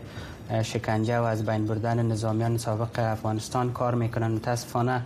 شکنجه 0.62 1.18
و 1.18 1.22
از 1.22 1.46
بین 1.46 1.66
بردن 1.66 2.06
نظامیان 2.06 2.58
سابق 2.58 2.98
افغانستان 2.98 3.72
کار 3.72 3.94
می‌کنن 3.94 4.30
متاسفانه 4.30 5.02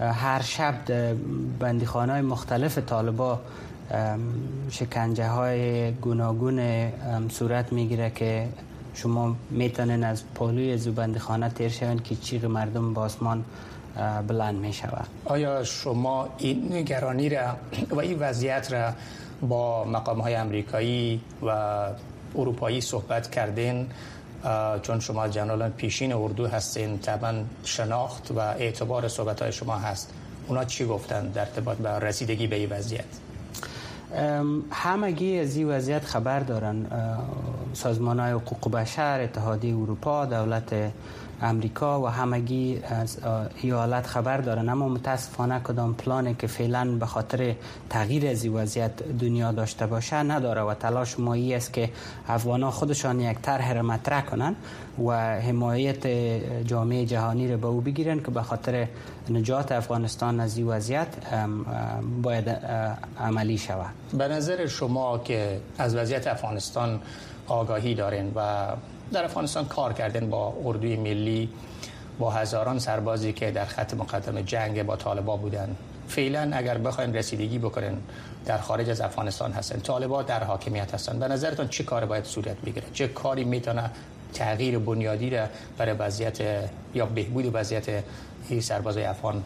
هر 0.00 0.42
شب 0.42 0.74
بندیخانه 1.58 2.12
های 2.12 2.22
مختلف 2.22 2.78
طالبا 2.78 3.40
شکنجه 4.70 5.28
های 5.28 5.92
گوناگون 5.92 6.88
صورت 7.28 7.72
می‌گیره 7.72 8.10
که 8.10 8.48
شما 8.94 9.36
می‌تونین 9.50 10.04
از 10.04 10.22
پالوی 10.34 10.78
زوبندی 10.78 11.18
خانه 11.18 11.48
تیر 11.48 11.68
شوین 11.68 11.98
که 11.98 12.14
چیغ 12.14 12.44
مردم 12.44 12.94
با 12.94 13.02
آسمان 13.02 13.44
بلند 14.28 14.54
می 14.54 14.72
شود 14.72 15.06
آیا 15.24 15.64
شما 15.64 16.28
این 16.38 16.72
نگرانی 16.72 17.28
را 17.28 17.56
و 17.90 18.00
این 18.00 18.18
وضعیت 18.18 18.72
را 18.72 18.92
با 19.42 19.84
مقام 19.84 20.20
های 20.20 20.34
امریکایی 20.34 21.20
و 21.42 21.48
اروپایی 22.34 22.80
صحبت 22.80 23.30
کردین؟ 23.30 23.86
چون 24.82 25.00
شما 25.00 25.28
جنرالان 25.28 25.70
پیشین 25.70 26.12
اردو 26.12 26.46
هستین 26.46 26.98
طبعا 26.98 27.34
شناخت 27.64 28.30
و 28.30 28.38
اعتبار 28.38 29.08
صحبت 29.08 29.42
های 29.42 29.52
شما 29.52 29.76
هست. 29.76 30.10
اونا 30.48 30.64
چی 30.64 30.86
گفتن 30.86 31.26
در 31.28 31.40
ارتباط 31.40 31.76
به 31.76 31.88
رسیدگی 31.90 32.46
به 32.46 32.56
این 32.56 32.68
وضعیت؟ 32.72 33.04
همگی 34.70 35.38
از 35.38 35.56
این 35.56 35.68
وضعیت 35.68 36.04
خبر 36.04 36.40
دارن. 36.40 36.86
سازمان 37.72 38.20
های 38.20 38.32
حقوق 38.32 38.72
بشر 38.72 39.20
اتحادیه 39.20 39.74
اروپا 39.74 40.26
دولت 40.26 40.92
امریکا 41.44 42.00
و 42.00 42.06
همگی 42.06 42.80
از 42.88 43.18
ایالت 43.62 44.06
خبر 44.06 44.36
دارن. 44.38 44.68
اما 44.68 44.88
متاسفانه 44.88 45.60
کدام 45.60 45.94
پلانی 45.94 46.34
که 46.34 46.46
فعلا 46.46 46.84
به 47.00 47.06
خاطر 47.06 47.54
تغییر 47.90 48.26
از 48.26 48.46
وضعیت 48.46 49.02
دنیا 49.20 49.52
داشته 49.52 49.86
باشه 49.86 50.16
نداره 50.16 50.62
و 50.62 50.74
تلاش 50.74 51.18
مایی 51.18 51.54
است 51.54 51.72
که 51.72 51.90
افغان 52.28 52.70
خودشان 52.70 53.20
یک 53.20 53.38
طرح 53.38 53.72
را 53.72 53.82
مطرح 53.82 54.24
کنن 54.24 54.56
و 55.06 55.40
حمایت 55.40 56.06
جامعه 56.66 57.06
جهانی 57.06 57.48
را 57.48 57.56
به 57.56 57.66
او 57.66 57.80
بگیرن 57.80 58.22
که 58.22 58.30
به 58.30 58.42
خاطر 58.42 58.88
نجات 59.30 59.72
افغانستان 59.72 60.40
از 60.40 60.58
این 60.58 60.66
وضعیت 60.66 61.08
باید 62.22 62.48
عملی 63.20 63.58
شود. 63.58 63.90
به 64.18 64.28
نظر 64.28 64.66
شما 64.66 65.18
که 65.18 65.60
از 65.78 65.96
وضعیت 65.96 66.26
افغانستان 66.26 67.00
آگاهی 67.46 67.94
دارین 67.94 68.32
و 68.34 68.68
در 69.12 69.24
افغانستان 69.24 69.64
کار 69.64 69.92
کردن 69.92 70.30
با 70.30 70.54
اردوی 70.64 70.96
ملی 70.96 71.48
با 72.18 72.30
هزاران 72.30 72.78
سربازی 72.78 73.32
که 73.32 73.50
در 73.50 73.64
خط 73.64 73.94
مقدم 73.94 74.40
جنگ 74.40 74.82
با 74.82 74.96
طالبا 74.96 75.36
بودن. 75.36 75.76
فعلا 76.08 76.50
اگر 76.52 76.78
بخواین 76.78 77.16
رسیدگی 77.16 77.58
بکنن 77.58 77.96
در 78.46 78.58
خارج 78.58 78.90
از 78.90 79.00
افغانستان 79.00 79.52
هستن. 79.52 79.80
طالبا 79.80 80.22
در 80.22 80.44
حاکمیت 80.44 80.94
هستن. 80.94 81.18
به 81.18 81.28
نظرتون 81.28 81.68
چه 81.68 81.84
کار 81.84 82.04
باید 82.04 82.24
صورت 82.24 82.56
بگیره؟ 82.56 82.86
چه 82.92 83.08
کاری 83.08 83.44
می‌تونه 83.44 83.90
تغییر 84.34 84.78
بنیادی 84.78 85.30
را 85.30 85.46
برای 85.78 85.92
وضعیت 85.94 86.40
یا 86.94 87.06
بهبود 87.06 87.50
وضعیت 87.54 88.04
این 88.48 88.60
سربازای 88.60 89.04
افغان 89.04 89.42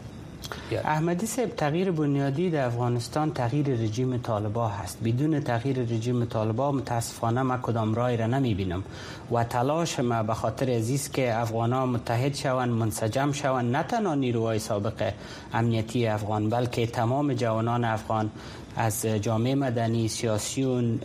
احمدی 0.85 1.25
صاحب 1.25 1.49
تغییر 1.49 1.91
بنیادی 1.91 2.49
در 2.49 2.65
افغانستان 2.65 3.33
تغییر 3.33 3.67
رژیم 3.67 4.17
طالبا 4.17 4.67
هست. 4.67 4.97
بدون 5.03 5.39
تغییر 5.39 5.79
رژیم 5.79 6.25
طالبا 6.25 6.71
متاسفانه 6.71 7.41
ما 7.41 7.57
کدام 7.57 7.93
رای 7.93 8.17
را 8.17 8.27
نمی 8.27 8.53
بینم 8.53 8.83
و 9.31 9.43
تلاش 9.43 9.99
ما 9.99 10.23
به 10.23 10.33
خاطر 10.33 10.69
عزیز 10.69 11.11
که 11.11 11.35
افغان 11.39 11.73
متحد 11.73 12.35
شوند 12.35 12.69
منسجم 12.69 13.31
شوند 13.31 13.75
نه 13.75 13.83
تنها 13.83 14.15
نیروهای 14.15 14.59
سابق 14.59 15.11
امنیتی 15.53 16.07
افغان 16.07 16.49
بلکه 16.49 16.87
تمام 16.87 17.33
جوانان 17.33 17.85
افغان 17.85 18.29
از 18.75 19.05
جامعه 19.05 19.55
مدنی 19.55 20.07
سیاسیون 20.07 20.99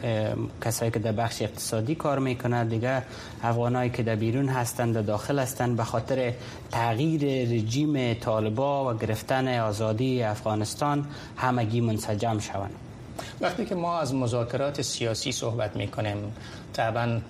کسایی 0.65 0.91
که 0.91 0.99
در 0.99 1.13
بخش 1.13 1.43
اقتصادی 1.43 1.95
کار 1.95 2.19
می‌کنند. 2.19 2.71
دیگه 2.71 3.03
افغانایی 3.43 3.91
که 3.91 4.03
در 4.03 4.17
بیرون 4.17 4.49
هستند 4.49 4.97
و 4.97 5.03
داخل 5.03 5.39
هستند 5.39 5.77
به 5.77 5.85
خاطر 5.85 6.33
تغییر 6.71 7.49
رژیم 7.49 8.15
طالبا 8.15 8.95
و 8.95 8.99
گرفتن 8.99 9.59
آزادی 9.59 10.23
افغانستان 10.23 11.07
همگی 11.37 11.81
منسجم 11.81 12.39
شوند. 12.39 12.75
وقتی 13.41 13.65
که 13.65 13.75
ما 13.75 13.99
از 13.99 14.15
مذاکرات 14.15 14.83
سیاسی 14.83 15.33
صحبت 15.33 15.77
می‌کنیم 15.77 16.33
طبعا 16.73 17.21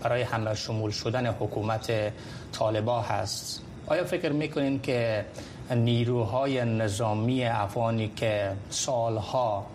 برای 0.00 0.22
همه 0.22 0.54
شمول 0.54 0.90
شدن 0.90 1.26
حکومت 1.26 2.12
طالبا 2.52 3.00
هست. 3.00 3.62
آیا 3.86 4.04
فکر 4.04 4.32
می‌کنین 4.32 4.80
که 4.80 5.24
نیروهای 5.70 6.64
نظامی 6.64 7.44
افغانی 7.44 8.12
که 8.16 8.52
سالها 8.70 9.66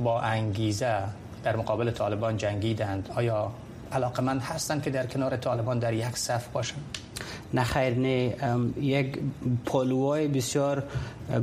با 0.00 0.20
انگیزه 0.20 1.02
در 1.44 1.56
مقابل 1.56 1.90
طالبان 1.90 2.36
جنگیدند 2.36 3.08
آیا 3.16 3.50
علاقمند 3.92 4.42
هستند 4.42 4.82
که 4.82 4.90
در 4.90 5.06
کنار 5.06 5.36
طالبان 5.36 5.78
در 5.78 5.92
یک 5.92 6.16
صف 6.16 6.48
باشند؟ 6.48 6.98
نه 7.54 7.64
خیر 7.64 7.94
نه 7.94 8.34
یک 8.80 9.18
پالوهای 9.64 10.28
بسیار 10.28 10.82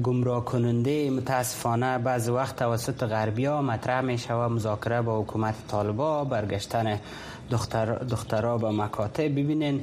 گمراه 0.03 0.45
کننده 0.45 1.09
متاسفانه 1.09 1.97
بعض 1.97 2.29
وقت 2.29 2.55
توسط 2.55 3.03
غربی 3.03 3.45
ها 3.45 3.61
مطرح 3.61 4.01
می 4.01 4.17
شود 4.17 4.51
مذاکره 4.51 5.01
با 5.01 5.21
حکومت 5.21 5.55
طالبا 5.67 6.23
برگشتن 6.23 6.99
دختر 7.49 7.95
دخترها 7.95 8.57
به 8.57 8.69
مکاتب 8.69 9.23
ببینین 9.23 9.81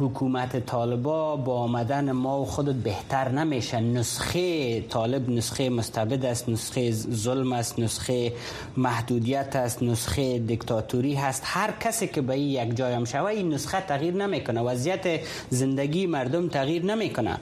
حکومت 0.00 0.66
طالبا 0.66 1.36
با 1.36 1.58
آمدن 1.58 2.12
ما 2.12 2.40
و 2.40 2.44
خودت 2.44 2.74
بهتر 2.74 3.28
نمیشه. 3.28 3.80
نسخه 3.80 4.80
طالب 4.80 5.30
نسخه 5.30 5.70
مستبد 5.70 6.24
است 6.24 6.48
نسخه 6.48 6.90
ظلم 6.92 7.52
است 7.52 7.78
نسخه 7.78 8.32
محدودیت 8.76 9.56
است 9.56 9.82
نسخه 9.82 10.38
دیکتاتوری 10.38 11.14
هست. 11.14 11.42
هر 11.46 11.70
کسی 11.80 12.06
که 12.06 12.20
به 12.20 12.38
یک 12.38 12.76
جایم 12.76 13.04
شوه 13.04 13.24
این 13.24 13.54
نسخه 13.54 13.80
تغییر 13.80 14.14
نمی‌کنه. 14.14 14.60
وضعیت 14.60 15.20
زندگی 15.50 16.06
مردم 16.06 16.48
تغییر 16.48 16.84
نمی‌کنه. 16.84 17.36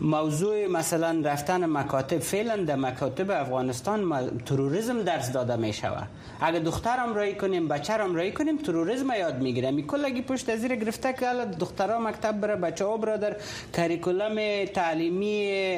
موضوع 0.00 0.66
مثلا 0.66 1.22
رفتن 1.24 1.66
مکاتب 1.66 2.18
فعلا 2.18 2.56
در 2.56 2.76
مکاتب 2.76 3.30
افغانستان 3.30 4.30
تروریسم 4.46 5.02
درس 5.02 5.32
داده 5.32 5.56
می 5.56 5.72
شود 5.72 6.08
اگه 6.40 6.58
دخترم 6.58 7.14
رای 7.14 7.34
کنیم 7.34 7.68
بچرم 7.68 8.14
رای 8.14 8.32
کنیم 8.32 8.56
تروریسم 8.56 9.10
یاد 9.18 9.40
می‌گیره. 9.40 9.70
می 9.70 9.86
کلگی 9.86 10.22
پشت 10.22 10.48
از 10.48 10.64
گرفته 10.64 11.12
که 11.12 11.26
دخترها 11.60 11.98
مکتب 11.98 12.40
بره 12.40 12.56
بچه 12.56 12.84
ها 12.84 12.96
برادر 12.96 13.36
کریکولم 13.72 14.64
تعلیمی 14.64 15.76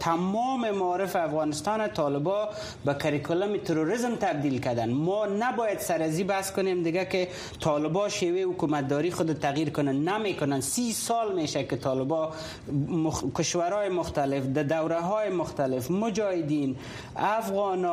تمام 0.00 0.70
معارف 0.70 1.16
افغانستان 1.16 1.88
طالبا 1.88 2.48
به 2.84 2.94
کریکولم 2.94 3.56
تروریسم 3.56 4.14
تبدیل 4.14 4.60
کردن. 4.60 4.90
ما 4.90 5.26
نباید 5.26 5.78
سرزی 5.78 6.24
بس 6.24 6.52
کنیم 6.52 6.82
دیگه 6.82 7.04
که 7.04 7.28
طالبا 7.60 8.08
شیوه 8.08 8.52
حکومتداری 8.52 9.10
خود 9.10 9.32
تغییر 9.32 9.70
کنن. 9.70 10.08
نمی‌کنن. 10.08 10.60
سی 10.60 10.92
سال 10.92 11.34
میشه 11.34 11.64
که 11.64 11.76
طالبا 11.76 12.32
مخ... 12.88 13.24
کشورهای 13.44 13.88
مختلف 13.88 14.44
در 14.46 14.62
دوره 14.62 15.00
های 15.00 15.30
مختلف 15.30 15.90
مجاهدین 15.90 16.76
افغان 17.16 17.86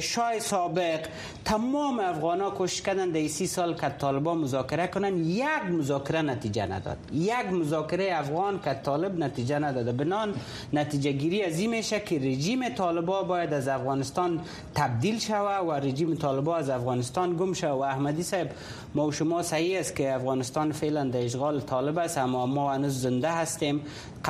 شای 0.00 0.40
سابق 0.40 1.00
تمام 1.44 2.00
افغان 2.00 2.40
ها 2.40 2.52
کش 2.58 2.82
کردن. 2.82 3.10
در 3.10 3.28
سی 3.28 3.46
سال 3.46 3.74
که 3.74 3.88
طالبان 3.88 4.38
مذاکره 4.38 4.86
کنن 4.86 5.24
یک 5.24 5.64
مذاکره 5.70 6.22
نتیجه 6.22 6.66
نداد. 6.66 6.96
یک 7.12 7.52
مذاکره 7.52 8.08
افغان 8.12 8.60
که 8.64 8.74
طالب 8.74 9.18
نتیجه 9.18 9.58
نداده. 9.58 9.92
بنان 9.92 10.34
نتیجه 10.72 11.12
گیری 11.12 11.42
از 11.42 11.58
این 11.58 11.70
میشه 11.70 12.00
که 12.00 12.18
رژیم 12.18 12.68
طالبا 12.68 13.22
باید 13.22 13.52
از 13.52 13.68
افغانستان 13.68 14.40
تبدیل 14.74 15.18
شوه 15.18 15.58
و 15.58 15.72
رژیم 15.72 16.14
طالبا 16.14 16.56
از 16.56 16.70
افغانستان 16.70 17.36
گم 17.36 17.52
شوه. 17.52 17.70
و 17.70 17.82
احمدی 17.82 18.22
صاحب 18.22 18.50
ما 18.94 19.06
و 19.06 19.12
شما 19.12 19.42
صحیح 19.42 19.78
است 19.78 19.96
که 19.96 20.14
افغانستان 20.14 20.72
فعلا 20.72 21.04
در 21.04 21.24
اشغال 21.24 21.60
طالب 21.60 21.98
است 21.98 22.18
اما 22.18 22.46
ما 22.46 22.72
هنوز 22.72 23.00
زنده 23.00 23.30
هستیم. 23.30 23.80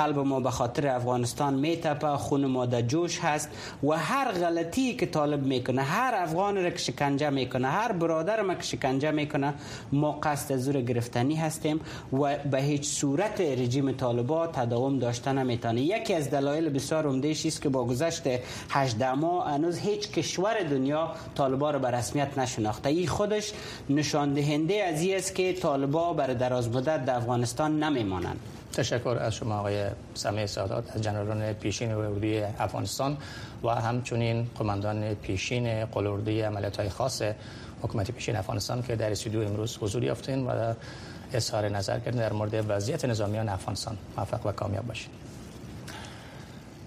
قلب 0.05 0.19
ما 0.19 0.41
به 0.41 0.51
خاطر 0.51 0.89
افغانستان 0.89 1.55
میتپه 1.55 2.17
خون 2.17 2.47
ما 2.47 2.67
در 2.67 2.83
جوش 2.83 3.19
هست 3.19 3.49
و 3.83 3.93
هر 3.93 4.33
غلطی 4.33 4.97
که 4.97 5.07
طالب 5.07 5.47
می‌کنه 5.47 5.83
هر 5.83 6.15
افغان 6.15 6.65
را 6.65 6.71
که 6.71 6.79
شکنجه 6.79 7.31
می‌کنه 7.31 7.69
هر 7.69 7.93
برادر 7.93 8.43
ما 8.43 8.55
که 8.55 8.63
شکنجه 8.63 9.11
می‌کنه 9.11 9.55
ما 9.93 10.13
قصد 10.13 10.57
زور 10.57 10.81
گرفتنی 10.81 11.35
هستیم 11.35 11.81
و 12.13 12.37
به 12.51 12.61
هیچ 12.61 12.87
صورت 12.89 13.41
رژیم 13.41 13.93
طالبا 13.93 14.47
تداوم 14.47 14.99
داشته 14.99 15.33
نمی‌تونه. 15.33 15.81
یکی 15.81 16.15
از 16.15 16.31
دلایل 16.31 16.69
بسیار 16.69 17.07
عمده 17.07 17.31
است 17.31 17.63
که 17.63 17.69
با 17.69 17.85
گذشت 17.85 18.23
18 18.71 19.13
ماه 19.13 19.51
هنوز 19.51 19.79
هیچ 19.79 20.11
کشور 20.11 20.63
دنیا 20.63 21.11
طالبا 21.35 21.71
را 21.71 21.79
به 21.79 21.91
رسمیت 21.91 22.39
نشناخته. 22.39 22.89
این 22.89 23.09
خودش 23.09 23.53
نشان 23.91 24.33
دهنده 24.33 24.75
از 24.83 25.07
است 25.07 25.35
که 25.35 25.53
طالبا 25.53 26.13
بر 26.13 26.27
دراز 26.27 26.69
مدت 26.69 27.05
در 27.05 27.17
افغانستان 27.17 27.83
نمیمانند. 27.83 28.41
تشکر 28.75 29.19
از 29.21 29.35
شما 29.35 29.59
آقای 29.59 29.87
سمیع 30.15 30.47
سادات 30.47 30.97
از 30.97 31.03
جنرالان 31.03 31.53
پیشین 31.53 31.93
اردوی 31.93 32.43
افغانستان 32.59 33.17
و 33.65 33.69
همچنین 33.69 34.51
قماندان 34.59 35.15
پیشین 35.15 35.85
قلوردی 35.85 36.41
عملیات 36.41 36.77
های 36.77 36.89
خاص 36.89 37.23
حکومت 37.83 38.11
پیشین 38.11 38.37
افغانستان 38.37 38.83
که 38.83 38.97
در 38.97 39.11
استودیو 39.11 39.41
امروز 39.41 39.79
حضور 39.81 40.05
یافتین 40.05 40.47
و 40.47 40.75
اظهار 41.33 41.69
نظر 41.69 41.99
کردن 41.99 42.19
در 42.19 42.33
مورد 42.33 42.65
وضعیت 42.69 43.05
نظامیان 43.05 43.49
افغانستان. 43.49 43.99
موفق 44.17 44.47
و 44.47 44.53
کامیاب 44.53 44.87
باشید 44.87 45.24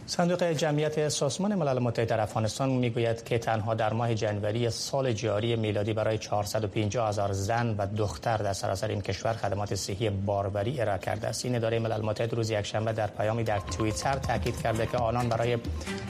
صندوق 0.10 0.44
جمعیت 0.44 1.10
سازمان 1.10 1.56
ملل 1.56 1.80
متحد 1.80 2.08
در 2.08 2.22
افغانستان 2.22 2.70
می‌گوید 2.70 3.24
که 3.24 3.38
تنها 3.38 3.74
در 3.74 3.94
ماه 3.94 4.16
جنوری 4.16 4.70
سال 4.70 5.14
جاری 5.14 5.56
میلادی 5.56 5.94
برای 5.94 6.18
450 6.18 7.10
هزار 7.10 7.32
زن 7.32 7.76
و 7.78 7.88
دختر 7.98 8.38
در 8.38 8.54
سراسر 8.54 8.88
این 8.88 9.02
کشور 9.02 9.34
خدمات 9.34 9.76
صحی 9.76 10.10
باربری 10.10 10.82
ارائه 10.82 11.00
کرده 11.00 11.28
است. 11.28 11.46
این 11.46 11.56
اداره 11.56 11.80
ملل 11.80 12.02
متحد 12.02 12.34
روز 12.34 12.50
یکشنبه 12.50 12.94
در 12.94 13.08
پیامی 13.08 13.44
در 13.44 13.60
توییتر 13.60 14.14
تاکید 14.14 14.62
کرده 14.62 14.86
که 14.86 14.98
آنان 14.98 15.30
برای 15.30 15.58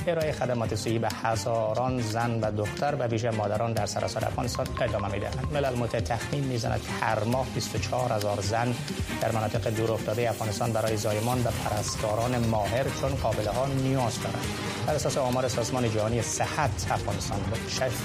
ارائه 0.07 0.31
خدمات 0.31 0.75
صحی 0.75 0.99
به 0.99 1.09
هزاران 1.23 2.01
زن 2.01 2.39
و 2.41 2.51
دختر 2.51 2.95
و 2.99 3.03
ویژه 3.03 3.29
مادران 3.29 3.73
در 3.73 3.85
سراسر 3.85 4.25
افغانستان 4.25 4.67
ادامه 4.81 5.11
می‌دهند. 5.11 5.47
ملل 5.53 5.75
متحد 5.75 6.03
تخمین 6.03 6.43
می‌زند 6.43 6.81
که 6.81 6.91
هر 6.91 7.23
ماه 7.23 7.47
24 7.53 8.11
هزار 8.11 8.41
زن 8.41 8.75
در 9.21 9.31
مناطق 9.31 9.67
دور 9.69 9.91
افتاده 9.91 10.29
افغانستان 10.29 10.71
برای 10.71 10.97
زایمان 10.97 11.39
و 11.39 11.51
پرستاران 11.51 12.47
ماهر 12.47 12.85
چون 13.01 13.15
قابله 13.15 13.49
ها 13.51 13.65
نیاز 13.87 14.21
دارند 14.23 14.45
بر 14.87 14.93
اساس 14.93 15.17
آمار 15.17 15.47
سازمان 15.47 15.91
جهانی 15.91 16.21
صحت 16.21 16.91
افغانستان 16.91 17.39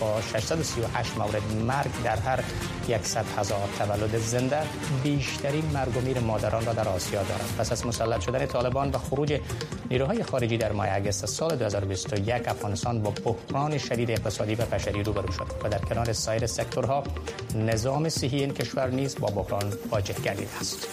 با 0.00 0.20
638 0.20 1.18
مورد 1.18 1.52
مرگ 1.66 2.02
در 2.04 2.16
هر 2.16 2.44
100 3.02 3.24
هزار 3.38 3.68
تولد 3.78 4.18
زنده. 4.18 4.58
بیشترین 5.02 5.64
مرگ 5.74 5.96
و 5.96 6.00
میر 6.00 6.20
مادران 6.20 6.66
را 6.66 6.72
در 6.72 6.88
آسیا 6.88 7.22
دارد. 7.22 7.54
پس 7.58 7.72
از 7.72 7.86
مسلط 7.86 8.20
شدن 8.20 8.46
طالبان 8.46 8.90
و 8.90 8.98
خروج 8.98 9.40
نیروهای 9.90 10.22
خارجی 10.22 10.56
در 10.56 10.72
ماه 10.72 10.86
اگست 10.92 11.26
سال 11.26 11.56
2021 11.56 12.48
افغانستان 12.48 13.02
با 13.02 13.10
بحران 13.10 13.78
شدید 13.78 14.10
اقتصادی 14.10 14.54
و 14.54 14.64
بشری 14.64 15.02
روبرو 15.02 15.32
شد 15.32 15.46
و 15.64 15.68
در 15.68 15.78
کنار 15.78 16.12
سایر 16.12 16.46
سکتورها 16.46 17.04
نظام 17.54 18.08
صحی 18.08 18.40
این 18.40 18.54
کشور 18.54 18.90
نیز 18.90 19.16
با 19.20 19.28
بحران 19.28 19.72
واجه 19.90 20.14
گردیده 20.24 20.58
است. 20.60 20.88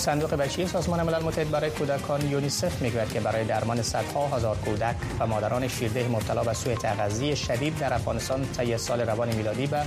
صندوق 0.00 0.34
بشری 0.34 0.66
سازمان 0.66 1.02
ملل 1.02 1.22
متحد 1.22 1.50
برای 1.50 1.70
کودکان 1.70 2.30
یونیسف 2.30 2.82
می‌گوید 2.82 3.12
که 3.12 3.20
برای 3.20 3.44
درمان 3.44 3.82
صدها 3.82 4.28
هزار 4.28 4.56
کودک 4.56 4.94
و 5.20 5.26
مادران 5.26 5.68
شیرده 5.68 6.08
مبتلا 6.08 6.44
به 6.44 6.54
سوء 6.54 6.74
تغذیه 6.74 7.34
شدید 7.34 7.78
در 7.78 7.94
افغانستان 7.94 8.46
طی 8.56 8.78
سال 8.78 9.00
روان 9.00 9.34
میلادی 9.34 9.66
به 9.66 9.82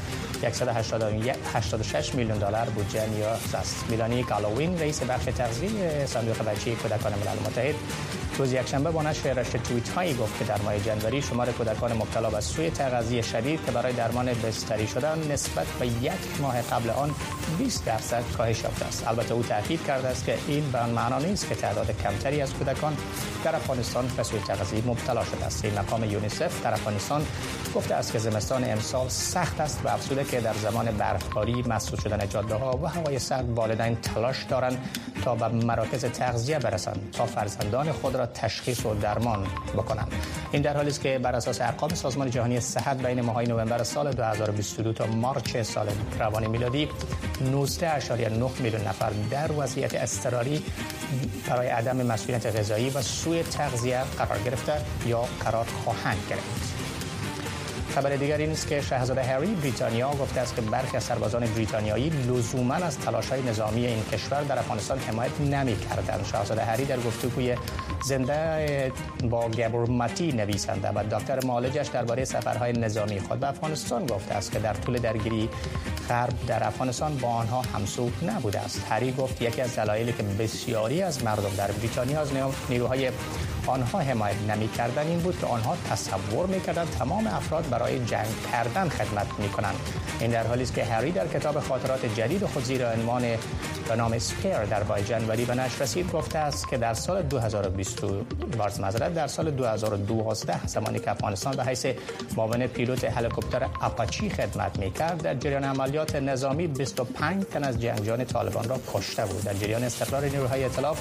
186 0.52 2.16
میلیون 2.16 2.38
دلار 2.38 2.70
بودجه 2.70 3.10
نیاز 3.10 3.56
است. 3.56 3.86
میلانی 3.90 4.24
گالوین 4.24 4.80
رئیس 4.80 5.04
بخش 5.04 5.26
تغذیه 5.26 6.06
صندوق 6.06 6.38
بشری 6.38 6.76
کودکان 6.76 7.12
ملل 7.12 7.40
متحد 7.46 7.76
روز 8.38 8.54
یکشنبه 8.54 8.92
با 8.92 9.02
نشر 9.02 9.34
رشته 9.34 9.58
توییت 9.60 9.90
هایی 9.90 10.14
گفت 10.14 10.40
که 10.40 10.46
در 10.46 10.62
ماه 10.62 10.80
جنوری 10.80 11.22
شمار 11.22 11.52
کودکان 11.52 11.94
مبتلا 11.94 12.30
به 12.30 12.42
سوء 12.42 12.70
تغذیه 12.70 13.22
شدید 13.22 13.66
که 13.66 13.72
برای 13.72 13.94
درمان 13.94 14.26
بستری 14.26 14.88
شدن 14.88 15.32
نسبت 15.32 15.68
به 15.80 15.88
یک 15.88 16.42
ماه 16.42 16.62
قبل 16.62 16.90
آن 16.90 17.16
20 17.58 17.86
درصد 17.86 18.24
کاهش 18.38 18.64
یافته 18.64 18.86
است 18.86 19.08
البته 19.08 19.34
او 19.34 19.44
تاکید 19.44 19.84
کرده 20.04 20.16
است 20.16 20.26
که 20.26 20.38
این 20.48 20.72
به 20.72 20.86
معنا 20.86 21.20
نیست 21.20 21.50
که 21.50 21.56
تعداد 21.56 22.02
کمتری 22.04 22.42
از 22.42 22.54
کودکان 22.54 22.98
در 23.44 23.56
افغانستان 23.56 24.08
به 24.18 24.24
سوء 24.24 24.40
تغذیه 24.40 24.84
مبتلا 24.88 25.24
شده 25.24 25.46
است. 25.46 25.66
این 25.66 25.80
مقام 25.80 26.04
یونیسف 26.04 26.64
در 26.64 26.74
افغانستان 26.74 27.26
گفته 27.76 27.96
است 27.96 28.12
که 28.12 28.20
زمستان 28.20 28.64
امسال 28.64 29.10
سخت 29.10 29.62
است 29.62 29.82
و 29.86 29.88
افزوده 29.88 30.24
که 30.24 30.42
در 30.42 30.54
زمان 30.54 30.86
برفباری 30.86 31.64
مسدود 31.68 32.00
شدن 32.00 32.30
جاده 32.30 32.56
ها 32.56 32.80
و 32.84 32.88
هوای 32.88 33.20
سرد 33.20 33.50
والدین 33.50 33.96
تلاش 33.96 34.44
دارند 34.44 34.78
تا 35.24 35.36
به 35.36 35.48
مراکز 35.48 36.06
تغذیه 36.06 36.60
برسند 36.60 37.10
تا 37.12 37.26
فرزندان 37.26 37.92
خود 37.92 38.16
را 38.16 38.26
تشخیص 38.26 38.86
و 38.86 38.94
درمان 38.94 39.48
بکنند. 39.78 40.12
این 40.52 40.62
در 40.62 40.76
حالی 40.76 40.90
است 40.90 41.02
که 41.02 41.20
بر 41.20 41.36
اساس 41.36 41.62
ارقام 41.62 41.94
سازمان 41.94 42.30
جهانی 42.30 42.60
صحت 42.60 42.98
بین 42.98 43.22
ماهای 43.22 43.46
نوامبر 43.46 43.84
سال 43.84 44.12
2022 44.12 44.94
تا 44.94 45.06
مارچ 45.06 45.58
سال 45.58 45.88
روان 46.20 46.48
میلادی 46.48 46.90
19.9 47.44 48.62
میلیون 48.62 48.82
نفر 48.82 49.12
در 49.32 49.52
وضعیت 49.52 49.93
اضطراری 49.96 50.64
برای 51.48 51.68
عدم 51.68 52.06
مسئولیت 52.06 52.46
غذایی 52.46 52.90
و 52.90 53.02
سوء 53.02 53.44
تغذیه 53.44 54.04
قرار 54.18 54.40
گرفته 54.40 54.74
یا 55.06 55.22
قرار 55.22 55.66
خواهند 55.66 56.20
گرفت. 56.30 56.73
خبر 57.96 58.16
دیگر 58.16 58.38
این 58.38 58.52
است 58.52 58.68
که 58.68 58.82
شاهزاده 58.82 59.24
هری 59.24 59.56
بریتانیا 59.56 60.10
گفته 60.10 60.42
است 60.42 60.56
که 60.56 60.62
برخی 60.62 60.98
از 60.98 61.04
سربازان 61.04 61.46
بریتانیایی 61.46 62.10
لزوما 62.10 62.74
از 62.74 62.98
های 63.32 63.42
نظامی 63.42 63.86
این 63.86 64.04
کشور 64.04 64.42
در 64.42 64.60
افغانستان 64.60 65.00
حمایت 65.00 65.42
نمی‌کردند. 65.42 66.26
شاهزاده 66.26 66.62
هری 66.62 66.86
در 66.86 66.98
گفتگوی 66.98 67.56
زنده 68.04 68.92
با 69.30 69.50
گبرمتی 69.50 70.32
نویسنده 70.32 70.90
و 70.90 71.04
دکتر 71.04 71.46
معالجش 71.46 71.88
درباره 71.88 72.26
سفرهای 72.26 72.72
نظامی 72.74 73.20
خود 73.20 73.40
به 73.40 73.50
افغانستان 73.50 74.06
گفته 74.06 74.36
است 74.36 74.52
که 74.52 74.60
در 74.60 74.74
طول 74.74 74.98
درگیری 74.98 75.50
غرب 76.10 76.34
در 76.48 76.68
افغانستان 76.68 77.18
با 77.18 77.28
آنها 77.28 77.62
همسو 77.62 78.10
نبوده 78.28 78.60
است. 78.60 78.82
هری 78.90 79.12
گفت 79.12 79.42
یکی 79.42 79.62
از 79.62 79.76
دلایلی 79.76 80.14
که 80.14 80.24
بسیاری 80.24 81.02
از 81.02 81.24
مردم 81.24 81.56
در 81.58 81.72
بریتانیا 81.72 82.22
از 82.22 82.30
نیروهای 82.70 83.12
آنها 83.68 84.00
حمایت 84.00 84.36
نمی‌کردند 84.50 85.08
این 85.08 85.20
بود 85.20 85.40
که 85.40 85.46
آنها 85.46 85.78
تصور 85.90 86.46
می‌کردند 86.46 86.90
تمام 87.00 87.28
افراد 87.28 87.70
برای 87.70 88.06
جنگ 88.06 88.28
کردن 88.52 88.90
خدمت 88.90 89.28
می‌کنند 89.40 89.76
این 90.20 90.32
در 90.32 90.48
حالی 90.48 90.64
است 90.64 90.74
که 90.74 90.84
هری 90.84 91.12
در 91.12 91.28
کتاب 91.28 91.60
خاطرات 91.60 92.06
جدید 92.06 92.46
خود 92.46 92.64
زیر 92.64 92.88
عنوان 92.88 93.22
به 93.90 93.96
نام 93.96 94.20
سپیر 94.20 94.66
در 94.66 94.84
ماه 94.84 95.02
جنوری 95.02 95.46
به 95.46 95.56
نشر 95.56 95.84
رسید 95.84 96.12
گفته 96.12 96.40
است 96.40 96.70
که 96.70 96.78
در 96.78 96.94
سال 96.94 97.22
2020 97.22 98.02
بارز 98.58 98.80
مزرد 98.80 99.14
در 99.14 99.28
سال 99.28 99.52
2012 99.52 100.68
زمانی 100.68 101.00
که 101.00 101.12
افغانستان 101.12 101.56
به 101.56 101.64
حیث 101.64 101.86
معاون 102.38 102.68
پیلوت 102.68 103.04
هلیکوپتر 103.04 103.64
اپاچی 103.82 104.30
خدمت 104.30 104.80
می‌کرد 104.80 105.22
در 105.22 105.36
جریان 105.36 105.64
عملیات 105.64 106.16
نظامی 106.16 106.68
25 106.68 107.44
تن 107.44 107.64
از 107.64 107.82
جنگجویان 107.82 108.26
طالبان 108.26 108.70
را 108.70 108.80
کشته 108.94 109.26
بود. 109.26 109.44
در 109.44 109.54
جریان 109.54 109.84
استقرار 109.84 110.24
نیروهای 110.24 110.64
اطلاف 110.64 111.00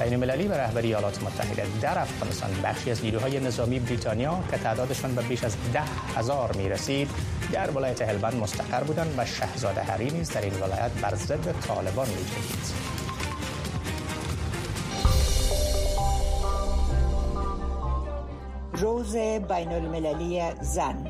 بین 0.00 0.12
المللی 0.12 0.48
به 0.48 0.56
رهبری 0.56 0.86
ایالات 0.86 1.22
متحده 1.22 1.66
در 1.80 1.98
افغانستان. 1.98 2.50
بخشی 2.64 2.90
از 2.90 3.04
نیروهای 3.04 3.40
نظامی 3.40 3.80
بریتانیا 3.80 4.38
که 4.50 4.58
تعدادشان 4.58 5.14
به 5.14 5.22
بیش 5.22 5.44
از 5.44 5.56
ده 5.72 5.82
هزار 6.16 6.56
می 6.56 6.68
رسید 6.68 7.10
در 7.52 7.70
ولایت 7.70 8.02
هلبند 8.02 8.34
مستقر 8.34 8.84
بودند 8.84 9.14
و 9.18 9.24
شهزاده 9.24 9.82
هری 9.82 10.10
نیز 10.10 10.30
در 10.30 10.40
این 10.42 10.54
ولایت 10.54 10.90
بر 11.02 11.14
ضد 11.14 11.60
طالبان 11.60 12.08
می 12.08 12.14
روز 18.72 19.16
بین 19.16 19.72
المللی 19.72 20.42
زن. 20.60 21.06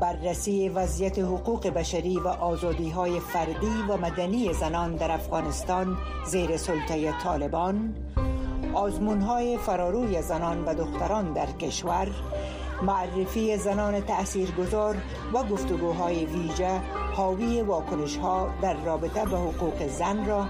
بررسی 0.00 0.68
وضعیت 0.68 1.18
حقوق 1.18 1.68
بشری 1.68 2.16
و 2.16 2.28
آزادی 2.28 2.90
های 2.90 3.20
فردی 3.20 3.82
و 3.88 3.96
مدنی 3.96 4.52
زنان 4.52 4.96
در 4.96 5.10
افغانستان 5.10 5.96
زیر 6.26 6.56
سلطه 6.56 7.12
طالبان. 7.22 7.94
آزمون 8.74 9.20
های 9.20 9.58
فراروی 9.58 10.22
زنان 10.22 10.64
و 10.64 10.74
دختران 10.74 11.32
در 11.32 11.46
کشور 11.46 12.08
معرفی 12.82 13.56
زنان 13.56 14.00
تاثیرگذار 14.00 14.96
و 15.34 15.42
گفتگوهای 15.42 16.24
ویژه 16.24 16.80
حاوی 17.14 17.62
واکنش 17.62 18.16
ها 18.16 18.48
در 18.62 18.74
رابطه 18.84 19.24
به 19.24 19.36
حقوق 19.36 19.86
زن 19.86 20.26
را 20.26 20.46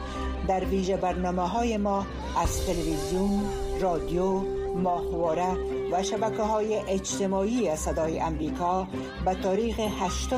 در 0.48 0.64
ویژه 0.64 0.96
برنامه 0.96 1.48
های 1.48 1.76
ما 1.76 2.06
از 2.42 2.66
تلویزیون، 2.66 3.40
رادیو، 3.80 4.40
ماهواره 4.76 5.56
و 5.92 6.02
شبکه 6.02 6.42
های 6.42 6.76
اجتماعی 6.88 7.76
صدای 7.76 8.20
امریکا 8.20 8.86
به 9.24 9.34
تاریخ 9.34 9.80
8 10.00 10.32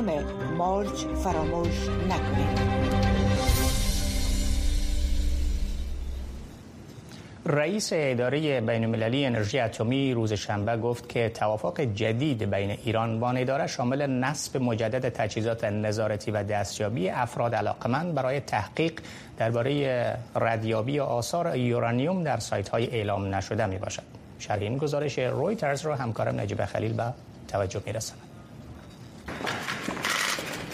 مارچ 0.57 1.05
فراموش 1.05 1.89
نکنید. 2.09 2.82
رئیس 7.45 7.89
اداره 7.93 8.61
بین 8.61 8.83
المللی 8.83 9.25
انرژی 9.25 9.59
اتمی 9.59 10.13
روز 10.13 10.33
شنبه 10.33 10.77
گفت 10.77 11.09
که 11.09 11.29
توافق 11.29 11.81
جدید 11.81 12.49
بین 12.49 12.77
ایران 12.83 13.19
با 13.19 13.31
اداره 13.31 13.67
شامل 13.67 14.05
نصب 14.05 14.61
مجدد 14.61 15.09
تجهیزات 15.09 15.63
نظارتی 15.63 16.31
و 16.31 16.43
دستیابی 16.43 17.09
افراد 17.09 17.55
علاقمند 17.55 18.15
برای 18.15 18.39
تحقیق 18.39 18.99
درباره 19.37 20.17
ردیابی 20.35 20.99
آثار 20.99 21.57
یورانیوم 21.57 22.23
در 22.23 22.37
سایت 22.37 22.69
های 22.69 22.89
اعلام 22.89 23.35
نشده 23.35 23.65
می 23.65 23.77
باشد. 23.77 24.03
شرح 24.39 24.59
این 24.59 24.77
گزارش 24.77 25.19
رویترز 25.19 25.81
را 25.81 25.95
همکارم 25.95 26.39
نجیب 26.39 26.65
خلیل 26.65 26.93
به 26.93 27.13
توجه 27.47 27.81
می 27.85 27.93
رسند. 27.93 28.22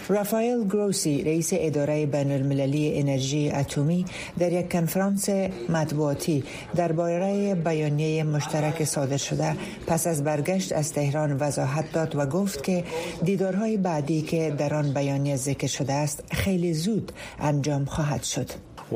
رافائل 0.09 0.63
گروسی 0.63 1.23
رئیس 1.23 1.49
اداره 1.53 2.05
بین 2.05 2.31
المللی 2.31 2.99
انرژی 2.99 3.51
اتمی 3.51 4.05
در 4.39 4.51
یک 4.51 4.71
کنفرانس 4.71 5.29
مطبوعاتی 5.69 6.43
درباره 6.75 7.55
بیانیه 7.55 8.23
مشترک 8.23 8.83
صادر 8.83 9.17
شده 9.17 9.55
پس 9.87 10.07
از 10.07 10.23
برگشت 10.23 10.73
از 10.73 10.93
تهران 10.93 11.37
وضاحت 11.37 11.91
داد 11.91 12.15
و 12.15 12.25
گفت 12.25 12.63
که 12.63 12.83
دیدارهای 13.23 13.77
بعدی 13.77 14.21
که 14.21 14.55
در 14.57 14.73
آن 14.73 14.93
بیانیه 14.93 15.35
ذکر 15.35 15.67
شده 15.67 15.93
است 15.93 16.23
خیلی 16.31 16.73
زود 16.73 17.11
انجام 17.39 17.85
خواهد 17.85 18.23
شد. 18.23 18.68
Uh, 18.89 18.93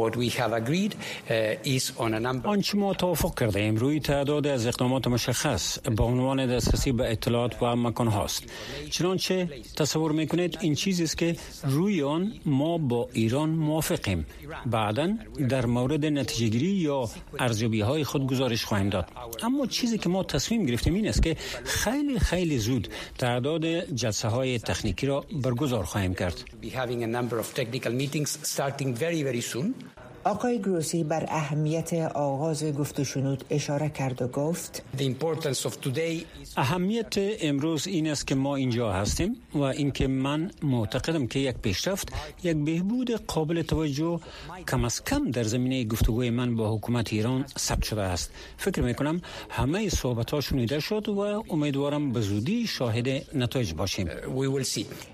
آنچه 2.46 2.78
ما 2.78 2.94
توافق 2.94 3.40
کرده 3.40 3.60
ایم 3.60 3.76
روی 3.76 4.00
تعداد 4.00 4.48
از 4.48 4.68
اقدامات 4.68 5.08
مشخص 5.08 5.80
به 5.80 6.04
عنوان 6.04 6.56
دسترسی 6.56 6.92
به 6.92 7.12
اطلاعات 7.12 7.62
و 7.62 7.76
مکان 7.76 8.08
هاست. 8.08 8.44
چنانچه 8.90 9.50
تصور 9.76 10.12
می‌کنید 10.12 10.58
این 10.62 10.76
چیزی 10.76 11.04
است 11.04 11.18
که 11.18 11.36
روی 11.64 12.04
آن 12.04 12.34
ما 12.46 12.78
با 12.78 13.10
ایران 13.14 13.50
موافقیم. 13.50 14.26
بعدا 14.66 15.18
در 15.50 15.66
مورد 15.66 16.06
نتیجه 16.06 16.48
گیری 16.48 16.68
یا 16.68 17.10
ارزیابی 17.40 17.82
های 17.82 18.04
خود 18.04 18.28
گزارش 18.28 18.66
خواهیم 18.66 18.90
داد. 18.90 19.08
اما 19.44 19.66
چیزی 19.66 19.98
که 19.98 20.10
ما 20.10 20.24
تصمیم 20.24 20.66
گرفتیم 20.66 20.94
این 20.94 21.08
است 21.08 21.24
که 21.24 21.36
خیلی 21.64 22.20
خیلی 22.20 22.58
زود 22.58 22.88
تعداد 23.18 23.66
جلسه 23.96 24.28
های 24.28 24.60
تکنیکی 24.60 25.08
را 25.08 25.26
برگزار 25.44 25.84
خواهیم 25.84 26.14
کرد. 26.14 26.44
آقای 30.24 30.60
گروسی 30.60 31.04
بر 31.04 31.26
اهمیت 31.28 31.94
آغاز 32.16 32.64
گفت 32.64 33.00
و 33.00 33.04
شنود 33.04 33.46
اشاره 33.50 33.90
کرد 33.90 34.22
و 34.22 34.28
گفت 34.28 34.84
اهمیت 36.58 37.14
امروز 37.18 37.88
این 37.88 38.08
است 38.08 38.28
که 38.28 38.36
ما 38.36 38.56
اینجا 38.56 38.92
هستیم 38.92 39.36
و 39.54 39.62
اینکه 39.62 40.08
من 40.08 40.52
معتقدم 40.62 41.28
که 41.28 41.40
یک 41.40 41.56
پیشرفت 41.58 42.10
یک 42.44 42.58
بهبود 42.58 43.12
قابل 43.12 43.62
توجه 43.62 44.20
کم 44.68 44.86
از 44.86 45.04
کم 45.04 45.32
در 45.32 45.44
زمینه 45.44 45.86
گفتگوی 45.86 46.30
من 46.30 46.56
با 46.56 46.76
حکومت 46.76 47.14
ایران 47.14 47.46
ثبت 47.60 47.84
شده 47.84 48.02
است. 48.02 48.32
فکر 48.58 48.82
می 48.82 48.94
کنم 48.94 49.22
همه 49.50 49.90
صحبت 49.90 50.32
ها 50.32 50.42
شنیده 50.42 50.80
شد 50.80 51.10
و 51.10 51.44
امیدوارم 51.50 52.12
به 52.12 52.22
زودی 52.22 52.68
شاهد 52.68 53.08
نتایج 53.36 53.74
باشیم. 53.74 54.10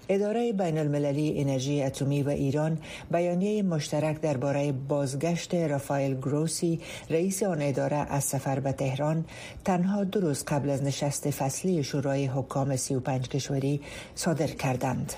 اداره 0.10 0.54
بین 0.54 0.78
المللی 0.78 1.42
انرژی 1.42 1.82
اتمی 1.82 2.24
و 2.24 2.30
ایران 2.30 2.78
بیانیه 3.12 3.64
مشترک 3.64 4.22
درباره 4.22 4.72
بازگشت 5.00 5.56
رافائل 5.56 6.14
گروسی 6.14 6.80
رئیس 7.10 7.44
آن 7.44 7.62
اداره 7.62 7.96
از 7.96 8.24
سفر 8.24 8.60
به 8.60 8.72
تهران 8.72 9.26
تنها 9.66 10.04
دو 10.04 10.20
روز 10.20 10.44
قبل 10.44 10.70
از 10.70 10.84
نشست 10.84 11.30
فصلی 11.30 11.84
شورای 11.84 12.26
حکام 12.26 12.76
35 12.76 13.28
کشوری 13.28 13.82
صادر 14.16 14.48
کردند. 14.48 15.14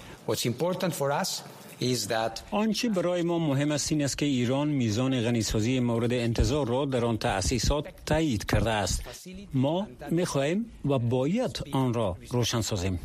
آنچه 2.51 2.89
برای 2.89 3.21
ما 3.21 3.39
مهم 3.39 3.71
است 3.71 3.91
این 3.91 4.03
است 4.03 4.17
که 4.17 4.25
ایران 4.25 4.67
میزان 4.67 5.21
غنیسازی 5.21 5.79
مورد 5.79 6.13
انتظار 6.13 6.67
را 6.67 6.85
در 6.85 7.05
آن 7.05 7.17
تأسیسات 7.17 7.85
تایید 8.05 8.45
کرده 8.45 8.69
است 8.69 9.01
ما 9.53 9.87
می‌خواهیم 10.11 10.65
و 10.85 10.99
باید 10.99 11.59
آن 11.71 11.93
را 11.93 12.17
روشن 12.29 12.61
سازیم 12.61 12.99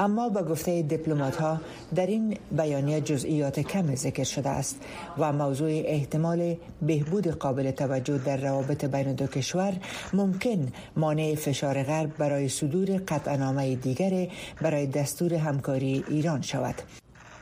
اما 0.00 0.28
با 0.28 0.42
گفته 0.42 0.82
دیپلمات 0.82 1.36
ها 1.36 1.60
در 1.94 2.06
این 2.06 2.36
بیانیه 2.50 3.00
جزئیات 3.00 3.60
کم 3.60 3.94
ذکر 3.94 4.24
شده 4.24 4.48
است 4.48 4.76
و 5.18 5.32
موضوع 5.32 5.70
احتمال 5.84 6.56
بهبود 6.82 7.26
قابل 7.28 7.70
توجه 7.70 8.18
در 8.18 8.36
روابط 8.36 8.84
بین 8.84 9.12
دو 9.12 9.26
کشور 9.26 9.72
ممکن 10.12 10.72
مانع 10.96 11.34
فشار 11.34 11.82
غرب 11.82 12.16
برای 12.16 12.48
صدور 12.48 13.00
قطعنامه 13.08 13.74
دیگر 13.74 14.28
برای 14.62 14.86
دستور 14.86 15.34
همکاری 15.34 16.04
ایران 16.08 16.42
شود. 16.42 16.74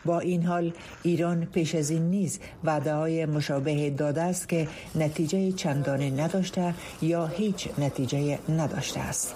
با 0.05 0.21
این 0.21 0.43
حال 0.43 0.73
ایران 1.03 1.45
پیش 1.45 1.75
از 1.75 1.91
این 1.91 2.11
نیز 2.11 2.39
وعده 2.65 2.95
های 2.95 3.27
مشابه 3.27 3.91
داده 3.91 4.23
است 4.23 4.49
که 4.49 4.69
نتیجه 4.95 5.53
چندانه 5.53 6.11
نداشته 6.11 6.75
یا 7.03 7.27
هیچ 7.27 7.69
نتیجه 7.79 8.39
نداشته 8.49 9.01
است. 9.01 9.35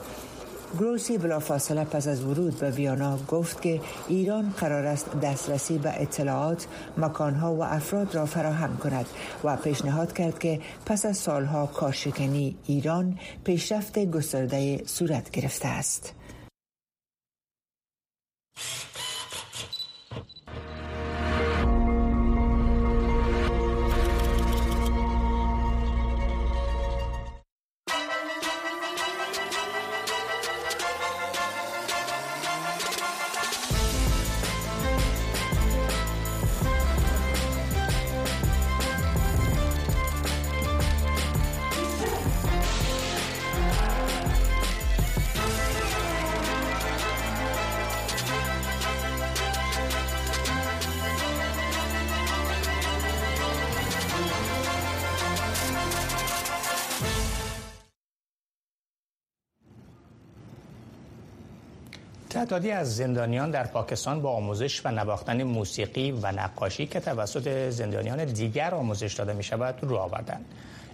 گروسی 0.79 1.19
بلافاصله 1.19 1.85
پس 1.85 2.09
از 2.09 2.25
ورود 2.25 2.59
به 2.59 2.71
ویانا 2.71 3.19
گفت 3.29 3.63
که 3.63 3.81
ایران 4.09 4.51
قرار 4.51 4.87
است 4.87 5.21
دسترسی 5.21 5.79
به 5.79 6.03
اطلاعات، 6.03 6.67
مکانها 6.99 7.55
و 7.55 7.65
افراد 7.65 8.15
را 8.15 8.27
فراهم 8.27 8.77
کند 8.77 9.07
و 9.45 9.57
پیشنهاد 9.57 10.13
کرد 10.13 10.39
که 10.39 10.61
پس 10.87 11.07
از 11.07 11.17
سالها 11.17 11.67
کارشکنی 11.67 12.57
ایران 12.67 13.19
پیشرفت 13.45 13.99
گسترده 13.99 14.83
صورت 14.87 15.31
گرفته 15.31 15.69
است. 15.69 16.15
تعدادی 62.53 62.71
از 62.71 62.97
زندانیان 62.97 63.51
در 63.51 63.67
پاکستان 63.67 64.23
با 64.23 64.31
آموزش 64.31 64.87
و 64.87 64.91
نواختن 64.91 65.43
موسیقی 65.43 66.11
و 66.13 66.33
نقاشی 66.33 66.87
که 66.87 67.01
توسط 67.01 67.71
زندانیان 67.71 68.25
دیگر 68.25 68.75
آموزش 68.75 69.15
داده 69.15 69.33
می 69.33 69.43
شود 69.43 69.75
رو 69.83 69.97
آوردند. 69.97 70.45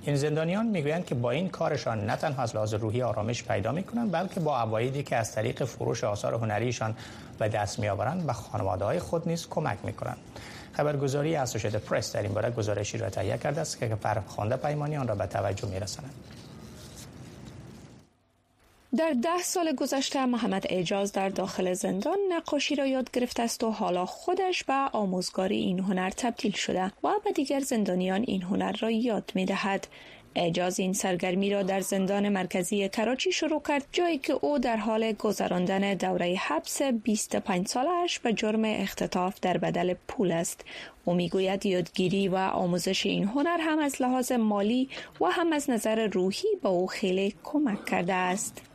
این 0.03 0.17
زندانیان 0.17 0.67
می‌گویند 0.67 1.07
که 1.07 1.15
با 1.15 1.31
این 1.31 1.49
کارشان 1.49 2.07
نه 2.07 2.17
تنها 2.17 2.43
از 2.43 2.55
لحاظ 2.55 2.75
روحی 2.75 3.03
آرامش 3.03 3.45
پیدا 3.45 3.73
می 3.73 3.83
کنند 3.83 4.13
بلکه 4.13 4.41
با 4.41 4.59
عوایدی 4.59 5.03
که 5.03 5.17
از 5.17 5.33
طریق 5.33 5.65
فروش 5.65 6.05
آثار 6.05 6.35
هنریشان 6.35 6.95
به 7.39 7.49
دست 7.49 7.79
می 7.79 7.89
آورند 7.89 8.29
و 8.29 8.33
خانواده 8.33 8.85
های 8.85 8.99
خود 8.99 9.29
نیز 9.29 9.47
کمک 9.51 9.79
می 9.85 9.93
کنند. 9.93 10.19
خبرگزاری 10.73 11.37
اسوسییتد 11.37 11.77
پرس 11.77 12.13
در 12.13 12.23
این 12.23 12.33
باره 12.33 12.51
گزارشی 12.51 12.99
را 12.99 13.11
تهیه 13.11 13.39
کرده 13.39 13.61
است 13.61 13.79
که 13.79 13.95
فرخنده 14.03 14.57
پیمانی 14.57 14.97
آن 14.97 15.09
را 15.09 15.15
به 15.15 15.27
توجه 15.27 15.69
می 15.69 15.81
رسند. 15.81 16.11
در 18.97 19.11
ده 19.23 19.43
سال 19.43 19.73
گذشته 19.73 20.27
محمد 20.27 20.67
اعجاز 20.69 21.13
در 21.13 21.29
داخل 21.29 21.73
زندان 21.73 22.19
نقاشی 22.29 22.75
را 22.75 22.87
یاد 22.87 23.11
گرفته 23.11 23.43
است 23.43 23.65
و 23.65 23.71
حالا 23.71 24.07
خودش 24.07 24.65
به 24.65 24.75
آموزگاری 24.93 25.57
این 25.57 25.81
هنر 25.81 26.11
تبدیل 26.11 26.53
شده 26.53 26.93
و 27.05 27.09
به 27.25 27.33
دیگر 27.33 27.61
زندانیان 27.61 28.25
این 28.27 28.43
هنر 28.43 28.73
را 28.81 28.91
یاد 28.91 29.33
می 29.35 29.45
دهد. 29.45 29.87
اعجاز 30.35 30.81
این 30.81 30.93
سرگرمی 30.93 31.51
را 31.51 31.63
در 31.63 31.81
زندان 31.81 32.29
مرکزی 32.29 32.89
کراچی 32.89 33.33
شروع 33.33 33.63
کرد 33.69 33.87
جایی 33.93 34.19
که 34.19 34.33
او 34.33 34.59
در 34.59 34.77
حال 34.77 35.13
گذراندن 35.13 35.95
دوره 35.95 36.35
حبس 36.35 36.83
25 36.83 37.69
سالش 37.69 38.19
به 38.19 38.33
جرم 38.33 38.65
اختطاف 38.65 39.41
در 39.41 39.59
بدل 39.59 39.95
پول 40.09 40.33
است 40.33 40.65
او 41.05 41.15
می‌گوید 41.15 41.67
یادگیری 41.67 42.29
و 42.29 42.37
آموزش 42.37 43.07
این 43.07 43.25
هنر 43.25 43.59
هم 43.61 43.79
از 43.79 44.03
لحاظ 44.03 44.33
مالی 44.33 44.89
و 45.21 45.27
هم 45.27 45.53
از 45.53 45.71
نظر 45.71 46.07
روحی 46.07 46.49
به 46.63 46.69
او 46.69 46.87
خیلی 46.87 47.35
کمک 47.45 47.85
کرده 47.85 48.15
است 48.15 48.68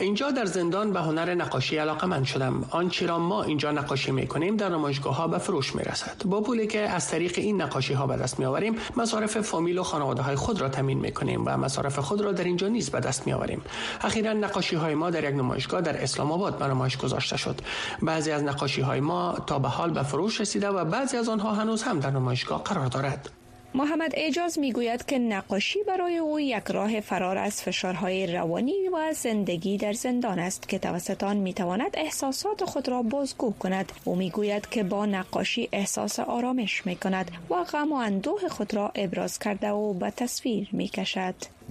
اینجا 0.00 0.30
در 0.30 0.44
زندان 0.44 0.92
به 0.92 1.00
هنر 1.00 1.34
نقاشی 1.34 1.76
علاقه 1.76 2.06
من 2.06 2.24
شدم. 2.24 2.64
آنچه 2.70 3.06
را 3.06 3.18
ما 3.18 3.42
اینجا 3.42 3.72
نقاشی 3.72 4.10
می 4.10 4.26
کنیم 4.26 4.56
در 4.56 4.68
نمایشگاه 4.68 5.16
ها 5.16 5.28
به 5.28 5.38
فروش 5.38 5.74
می 5.74 5.82
رسد 5.82 6.22
با 6.24 6.40
پولی 6.40 6.66
که 6.66 6.80
از 6.80 7.08
طریق 7.08 7.34
این 7.36 7.62
نقاشی 7.62 7.94
ها 7.94 8.06
به 8.06 8.16
دست 8.16 8.38
می 8.38 8.44
آوریم 8.44 8.76
مصارف 8.96 9.40
فامیل 9.40 9.78
و 9.78 9.82
خانواده 9.82 10.22
های 10.22 10.36
خود 10.36 10.60
را 10.60 10.68
تامین 10.68 10.98
می 10.98 11.12
کنیم 11.12 11.42
و 11.46 11.56
مصارف 11.56 11.98
خود 11.98 12.20
را 12.20 12.32
در 12.32 12.44
اینجا 12.44 12.68
نیز 12.68 12.90
به 12.90 13.00
دست 13.00 13.26
می 13.26 13.32
آوریم 13.32 13.62
اخیرا 14.00 14.32
نقاشی 14.32 14.76
های 14.76 14.94
ما 14.94 15.10
در 15.10 15.30
یک 15.30 15.36
نمایشگاه 15.36 15.80
در 15.80 16.02
اسلام 16.02 16.32
آباد 16.32 16.58
به 16.58 16.66
نمایش 16.66 16.96
گذاشته 16.96 17.36
شد. 17.36 17.60
بعضی 18.02 18.30
از 18.30 18.42
نقاشی 18.42 18.80
های 18.80 19.00
ما 19.00 19.38
تا 19.46 19.58
به 19.58 19.68
حال 19.68 19.90
به 19.90 20.02
فروش 20.02 20.40
رسیده 20.40 20.68
و 20.68 20.84
بعضی 20.84 21.16
از 21.16 21.28
آنها 21.28 21.54
هنوز 21.54 21.82
هم 21.82 22.00
در 22.00 22.10
نمایشگاه 22.10 22.62
قرار 22.62 22.86
دارد. 22.86 23.41
محمد 23.74 24.12
اعجاز 24.14 24.58
می‌گوید 24.58 25.06
که 25.06 25.18
نقاشی 25.18 25.78
برای 25.82 26.18
او 26.18 26.40
یک 26.40 26.64
راه 26.68 27.00
فرار 27.00 27.38
از 27.38 27.62
فشارهای 27.62 28.26
روانی 28.26 28.88
و 28.88 29.12
زندگی 29.12 29.76
در 29.76 29.92
زندان 29.92 30.38
است 30.38 30.68
که 30.68 30.78
توسط 30.78 31.22
آن 31.22 31.36
می‌تواند 31.36 31.90
احساسات 31.94 32.64
خود 32.64 32.88
را 32.88 33.02
بازگو 33.02 33.52
کند. 33.52 33.92
او 34.04 34.16
می‌گوید 34.16 34.68
که 34.68 34.82
با 34.82 35.06
نقاشی 35.06 35.68
احساس 35.72 36.20
آرامش 36.20 36.86
می 36.86 36.96
کند 36.96 37.30
و 37.50 37.64
غم 37.64 37.92
و 37.92 37.96
اندوه 37.96 38.48
خود 38.48 38.74
را 38.74 38.92
ابراز 38.94 39.38
کرده 39.38 39.70
و 39.70 39.92
به 39.92 40.10
تصویر 40.10 40.68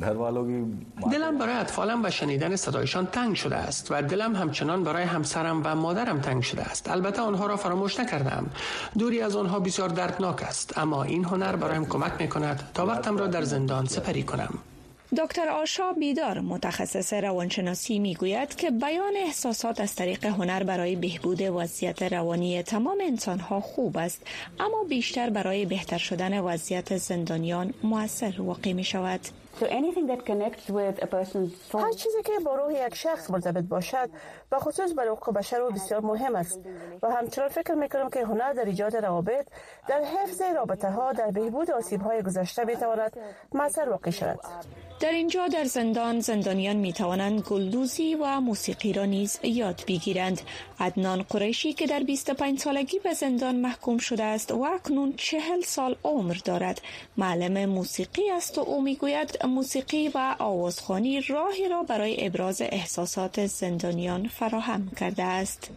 می 0.02 0.78
کشد. 1.02 1.12
دلم 1.12 1.38
برای 1.38 1.56
اطفالم 1.56 2.06
و 2.06 2.10
شنیدن 2.10 2.56
صدایشان 2.56 3.06
تنگ 3.06 3.36
شده 3.36 3.56
است 3.56 3.92
و 3.92 4.02
دلم 4.02 4.36
همچنان 4.36 4.84
برای 4.84 5.04
همسرم 5.04 5.62
و 5.66 5.76
مادرم 5.76 6.20
تنگ 6.22 6.44
شده 6.44 6.62
است. 6.62 6.90
البته 6.90 7.22
آنها 7.22 7.48
را 7.48 7.56
فراموش 7.56 8.00
نکردم. 8.00 8.46
دوری 8.98 9.22
از 9.22 9.36
آنها 9.36 9.60
بسیار 9.60 9.90
دردناک 9.90 10.44
است. 10.44 10.78
اما 10.78 11.04
این 11.04 11.26
هنر 11.26 11.56
برایم 11.56 11.86
کمک 11.86 12.14
می 12.20 12.28
کند 12.28 12.70
تا 12.74 12.86
وقتم 12.86 13.18
را 13.18 13.28
در 13.28 13.42
زندان 13.42 13.86
سپری 13.86 14.24
کنم. 14.24 14.54
دکتر 15.18 15.50
آشا 15.50 15.94
بیدار 15.94 16.40
متخصص 16.40 17.14
روانشناسی 17.14 18.00
می‌گوید 18.00 18.56
که 18.56 18.72
بیان 18.72 19.14
احساسات 19.16 19.82
از 19.82 19.96
طریق 19.96 20.26
هنر 20.26 20.64
برای 20.64 20.96
بهبود 20.96 21.42
وضعیت 21.42 22.04
روانی 22.04 22.64
تمام 22.64 22.98
انسانها 23.02 23.62
خوب 23.62 23.98
است 23.98 24.22
اما 24.60 24.84
بیشتر 24.90 25.30
برای 25.30 25.66
بهتر 25.66 25.98
شدن 25.98 26.40
وضعیت 26.40 26.98
زندانیان 26.98 27.74
موثر 27.84 28.36
واقع 28.42 28.74
می 28.74 28.84
شود 28.84 29.20
هر 31.74 31.92
چیزی 31.92 32.24
که 32.26 32.32
با 32.46 32.56
روح 32.56 32.74
یک 32.74 32.96
شخص 32.96 33.32
مرتبط 33.32 33.64
باشد 33.64 34.10
و 34.52 34.60
خصوص 34.60 34.94
برای 34.98 35.10
حقوق 35.10 35.36
بشر 35.36 35.62
و 35.62 35.72
بسیار 35.72 36.02
مهم 36.02 36.36
است. 36.36 36.60
و 37.04 37.10
همچنان 37.10 37.50
فکر 37.50 37.74
می‌کنم 37.74 38.10
که 38.10 38.26
هنر 38.26 38.54
در 38.54 38.66
ایجاد 38.66 38.96
روابط 38.96 39.48
در 39.88 40.04
حفظ 40.04 40.42
رابطه 40.42 40.90
ها 40.90 41.12
در 41.14 41.32
بهبود 41.32 41.72
آسیب 41.72 42.02
های 42.02 42.22
گذشته 42.22 42.64
می‌تواند 42.64 43.18
موثر 43.54 43.90
واقع 43.90 44.12
شود. 44.12 44.40
در 45.02 45.12
اینجا 45.12 45.48
در 45.48 45.64
زندان 45.64 46.20
زندانیان 46.20 46.76
می 46.76 46.94
توانند 46.94 47.42
گلدوزی 47.42 48.16
و 48.16 48.40
موسیقی 48.40 48.94
را 48.94 49.06
نیز 49.06 49.40
یاد 49.44 49.84
بگیرند. 49.88 50.42
عدنان 50.80 51.22
قریشی 51.22 51.74
که 51.74 51.88
در 51.88 52.00
25 52.00 52.60
سالگی 52.60 53.00
به 53.00 53.14
زندان 53.14 53.56
محکوم 53.56 53.98
شده 53.98 54.24
است 54.24 54.52
و 54.52 54.68
اکنون 54.76 55.14
40 55.18 55.62
سال 55.66 55.96
عمر 56.04 56.38
دارد. 56.46 56.82
معلم 57.18 57.70
موسیقی 57.70 58.30
است 58.32 58.58
و 58.58 58.62
او 58.62 58.82
می‌گوید 58.82 59.46
موسیقی 59.46 60.08
و 60.08 60.36
آوازخوانی 60.40 61.22
راهی 61.22 61.70
را 61.70 61.84
برای 61.84 62.28
ابراز 62.28 62.62
احساسات 62.62 63.46
زندانیان 63.46 64.28
فراهم 64.28 64.92
کرده 65.00 65.24
است. 65.24 65.70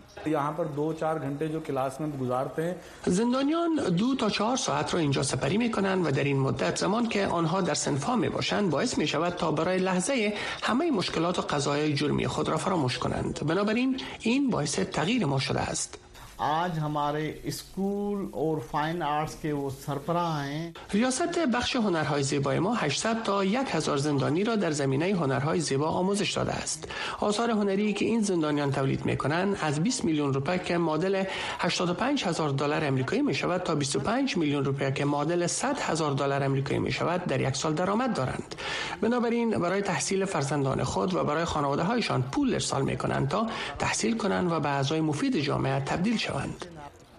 زندانیان 3.07 3.75
دو 3.97 4.15
تا 4.15 4.31
چهار 4.31 4.57
ساعت 4.57 4.95
را 4.95 5.01
اینجا 5.01 5.23
سپری 5.23 5.59
می 5.59 5.71
کنند 5.71 6.07
و 6.07 6.11
در 6.11 6.25
این 6.25 6.39
مدت 6.39 6.77
زمان 6.77 7.09
که 7.09 7.27
آنها 7.27 7.61
در 7.61 7.75
سنفا 7.75 8.17
می 8.17 8.29
باشند 8.29 8.71
باعث 8.71 8.99
می 8.99 9.14
شود 9.15 9.33
تا 9.33 9.51
برای 9.51 9.79
لحظه 9.79 10.35
همه 10.63 10.91
مشکلات 10.91 11.39
و 11.39 11.43
قضایای 11.43 11.95
جرمی 11.95 12.27
خود 12.27 12.49
را 12.49 12.57
فراموش 12.57 12.99
کنند. 12.99 13.47
بنابراین 13.47 14.01
این 14.21 14.51
باعث 14.51 14.79
تغییر 14.79 15.27
ما 15.27 15.39
شده 15.39 15.61
است. 15.61 16.04
आज 16.42 16.78
हमारे 16.80 17.52
स्कूल 17.52 18.20
और 18.34 18.60
फाइन 18.72 19.02
आर्ट्स 19.02 19.34
के 19.42 19.52
वो 19.52 19.70
सरपराह 19.70 20.42
हैं 20.42 20.74
ریاست 20.94 21.40
بخش 21.54 21.76
هنرهای 21.76 22.24
زیبای 22.24 22.60
ما 22.60 22.74
800 22.74 23.24
تا 23.24 23.42
1000 23.42 23.98
زندانی 23.98 24.44
را 24.44 24.56
در 24.56 24.72
زمینه 24.72 25.06
هنرهای 25.06 25.60
زیبا 25.60 25.88
آموزش 25.88 26.32
داده 26.32 26.52
است 26.52 26.88
آثار 27.20 27.52
هنری 27.52 27.94
که 27.94 28.06
این 28.06 28.22
زندانیان 28.22 28.72
تولید 28.72 29.06
می 29.06 29.18
کنند 29.18 29.58
از 29.62 29.80
20 29.84 30.06
میلیون 30.06 30.34
روپیه 30.34 30.60
که 30.60 30.78
معادل 30.78 31.24
85 31.60 32.24
هزار 32.24 32.50
دلار 32.50 32.86
امریکایی 32.86 33.22
می 33.22 33.34
شود 33.34 33.62
تا 33.62 33.76
25 33.76 34.38
میلیون 34.38 34.66
روپیه 34.66 34.92
که 34.92 35.06
معادل 35.06 35.48
100 35.48 35.80
هزار 35.80 36.12
دلار 36.12 36.44
امریکایی 36.44 36.80
می 36.80 36.92
شود 36.92 37.26
در 37.26 37.42
یک 37.42 37.56
سال 37.56 37.74
درآمد 37.74 38.14
دارند 38.14 38.56
بنابراین 39.02 39.50
برای 39.50 39.82
تحصیل 39.82 40.26
فرزندان 40.26 40.84
خود 40.84 41.14
و 41.14 41.24
برای 41.24 41.46
خانواده 41.46 41.84
هایشان 41.84 42.22
پول 42.22 42.54
ارسال 42.54 42.82
می 42.82 42.98
کنند 42.98 43.30
تا 43.30 43.48
تحصیل 43.80 44.18
کنند 44.18 44.52
و 44.52 44.60
به 44.60 44.70
اعضای 44.70 45.02
مفید 45.02 45.38
جامعه 45.38 45.80
تبدیل 45.80 46.18
شوند 46.25 46.67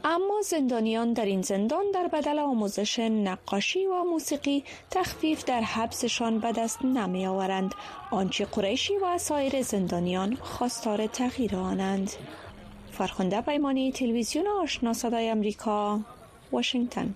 اما 0.04 0.42
زندانیان 0.42 1.14
در 1.14 1.26
این 1.26 1.42
زندان 1.42 1.84
در 1.94 2.08
بدل 2.08 2.40
آموزش 2.40 3.00
نقاشی 3.00 3.86
و 3.86 4.04
موسیقی 4.04 4.64
تخفیف 4.92 5.44
در 5.46 5.62
حبسشان 5.62 6.40
به 6.40 6.52
دست 6.52 6.86
نمی 6.86 7.28
آورند 7.28 7.76
آنچه 8.12 8.46
قریشی 8.46 8.98
و 8.98 9.18
سایر 9.18 9.62
زندانیان 9.62 10.36
خواستار 10.36 11.08
تغییر 11.08 11.56
آنند. 11.56 12.12
فرخنده 12.92 13.42
پیمانی 13.42 13.92
تلویزیون 13.92 14.48
آشنا 14.48 14.94
صدای 14.94 15.30
امریکا 15.30 16.00
واشنگتن. 16.52 17.16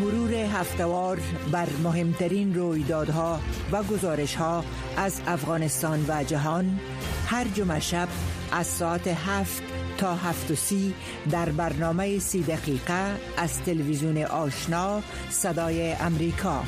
مرور 0.00 0.34
هفتوار 0.34 1.18
بر 1.52 1.68
مهمترین 1.84 2.54
رویدادها 2.54 3.40
و 3.72 3.82
گزارشها 3.82 4.64
از 4.96 5.20
افغانستان 5.26 6.04
و 6.08 6.24
جهان 6.24 6.80
هر 7.26 7.44
جمعه 7.44 7.80
شب 7.80 8.08
از 8.52 8.66
ساعت 8.66 9.08
هفت 9.08 9.62
تا 9.98 10.14
هفت 10.14 10.50
و 10.50 10.54
سی 10.54 10.94
در 11.30 11.48
برنامه 11.48 12.18
سی 12.18 12.42
دقیقه 12.42 13.16
از 13.36 13.62
تلویزیون 13.62 14.22
آشنا 14.22 15.02
صدای 15.30 15.92
امریکا 15.92 16.62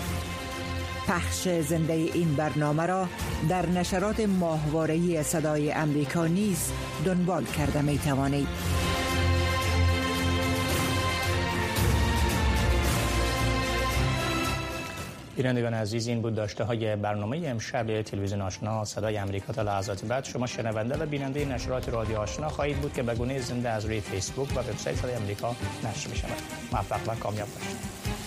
پخش 1.09 1.49
زنده 1.49 1.92
این 1.92 2.35
برنامه 2.35 2.87
را 2.87 3.09
در 3.49 3.66
نشرات 3.66 4.21
ماهوارهی 4.21 5.23
صدای 5.23 5.73
امریکا 5.73 6.27
نیز 6.27 6.73
دنبال 7.05 7.45
کرده 7.45 7.83
می 7.83 7.99
توانید. 7.99 8.49
بینندگان 15.37 15.75
عزیز 15.75 16.07
این 16.07 16.23
بود 16.23 16.35
داشته 16.35 16.64
های 16.64 16.97
برنامه 16.97 17.42
امشب 17.47 18.03
تلویزیون 18.03 18.40
آشنا 18.40 18.85
صدای 18.85 19.16
امریکا 19.16 19.53
تا 19.53 19.62
لحظات 19.62 20.05
بعد. 20.05 20.25
شما 20.25 20.47
شنونده 20.47 20.97
و 20.97 21.07
بیننده 21.07 21.45
نشرات 21.45 21.88
رادیو 21.88 22.16
آشنا 22.18 22.49
خواهید 22.49 22.77
بود 22.77 22.92
که 22.92 23.03
به 23.03 23.14
گونه 23.14 23.40
زنده 23.40 23.68
از 23.68 23.85
روی 23.85 24.01
فیسبوک 24.01 24.57
و 24.57 24.61
وبسایت 24.61 24.97
صدای 24.97 25.14
امریکا 25.14 25.57
نشر 25.85 26.11
می 26.11 26.16
شود 26.16 26.31
موفق 26.73 27.09
و 27.09 27.14
کامیاب 27.14 27.49
باشید. 27.49 28.21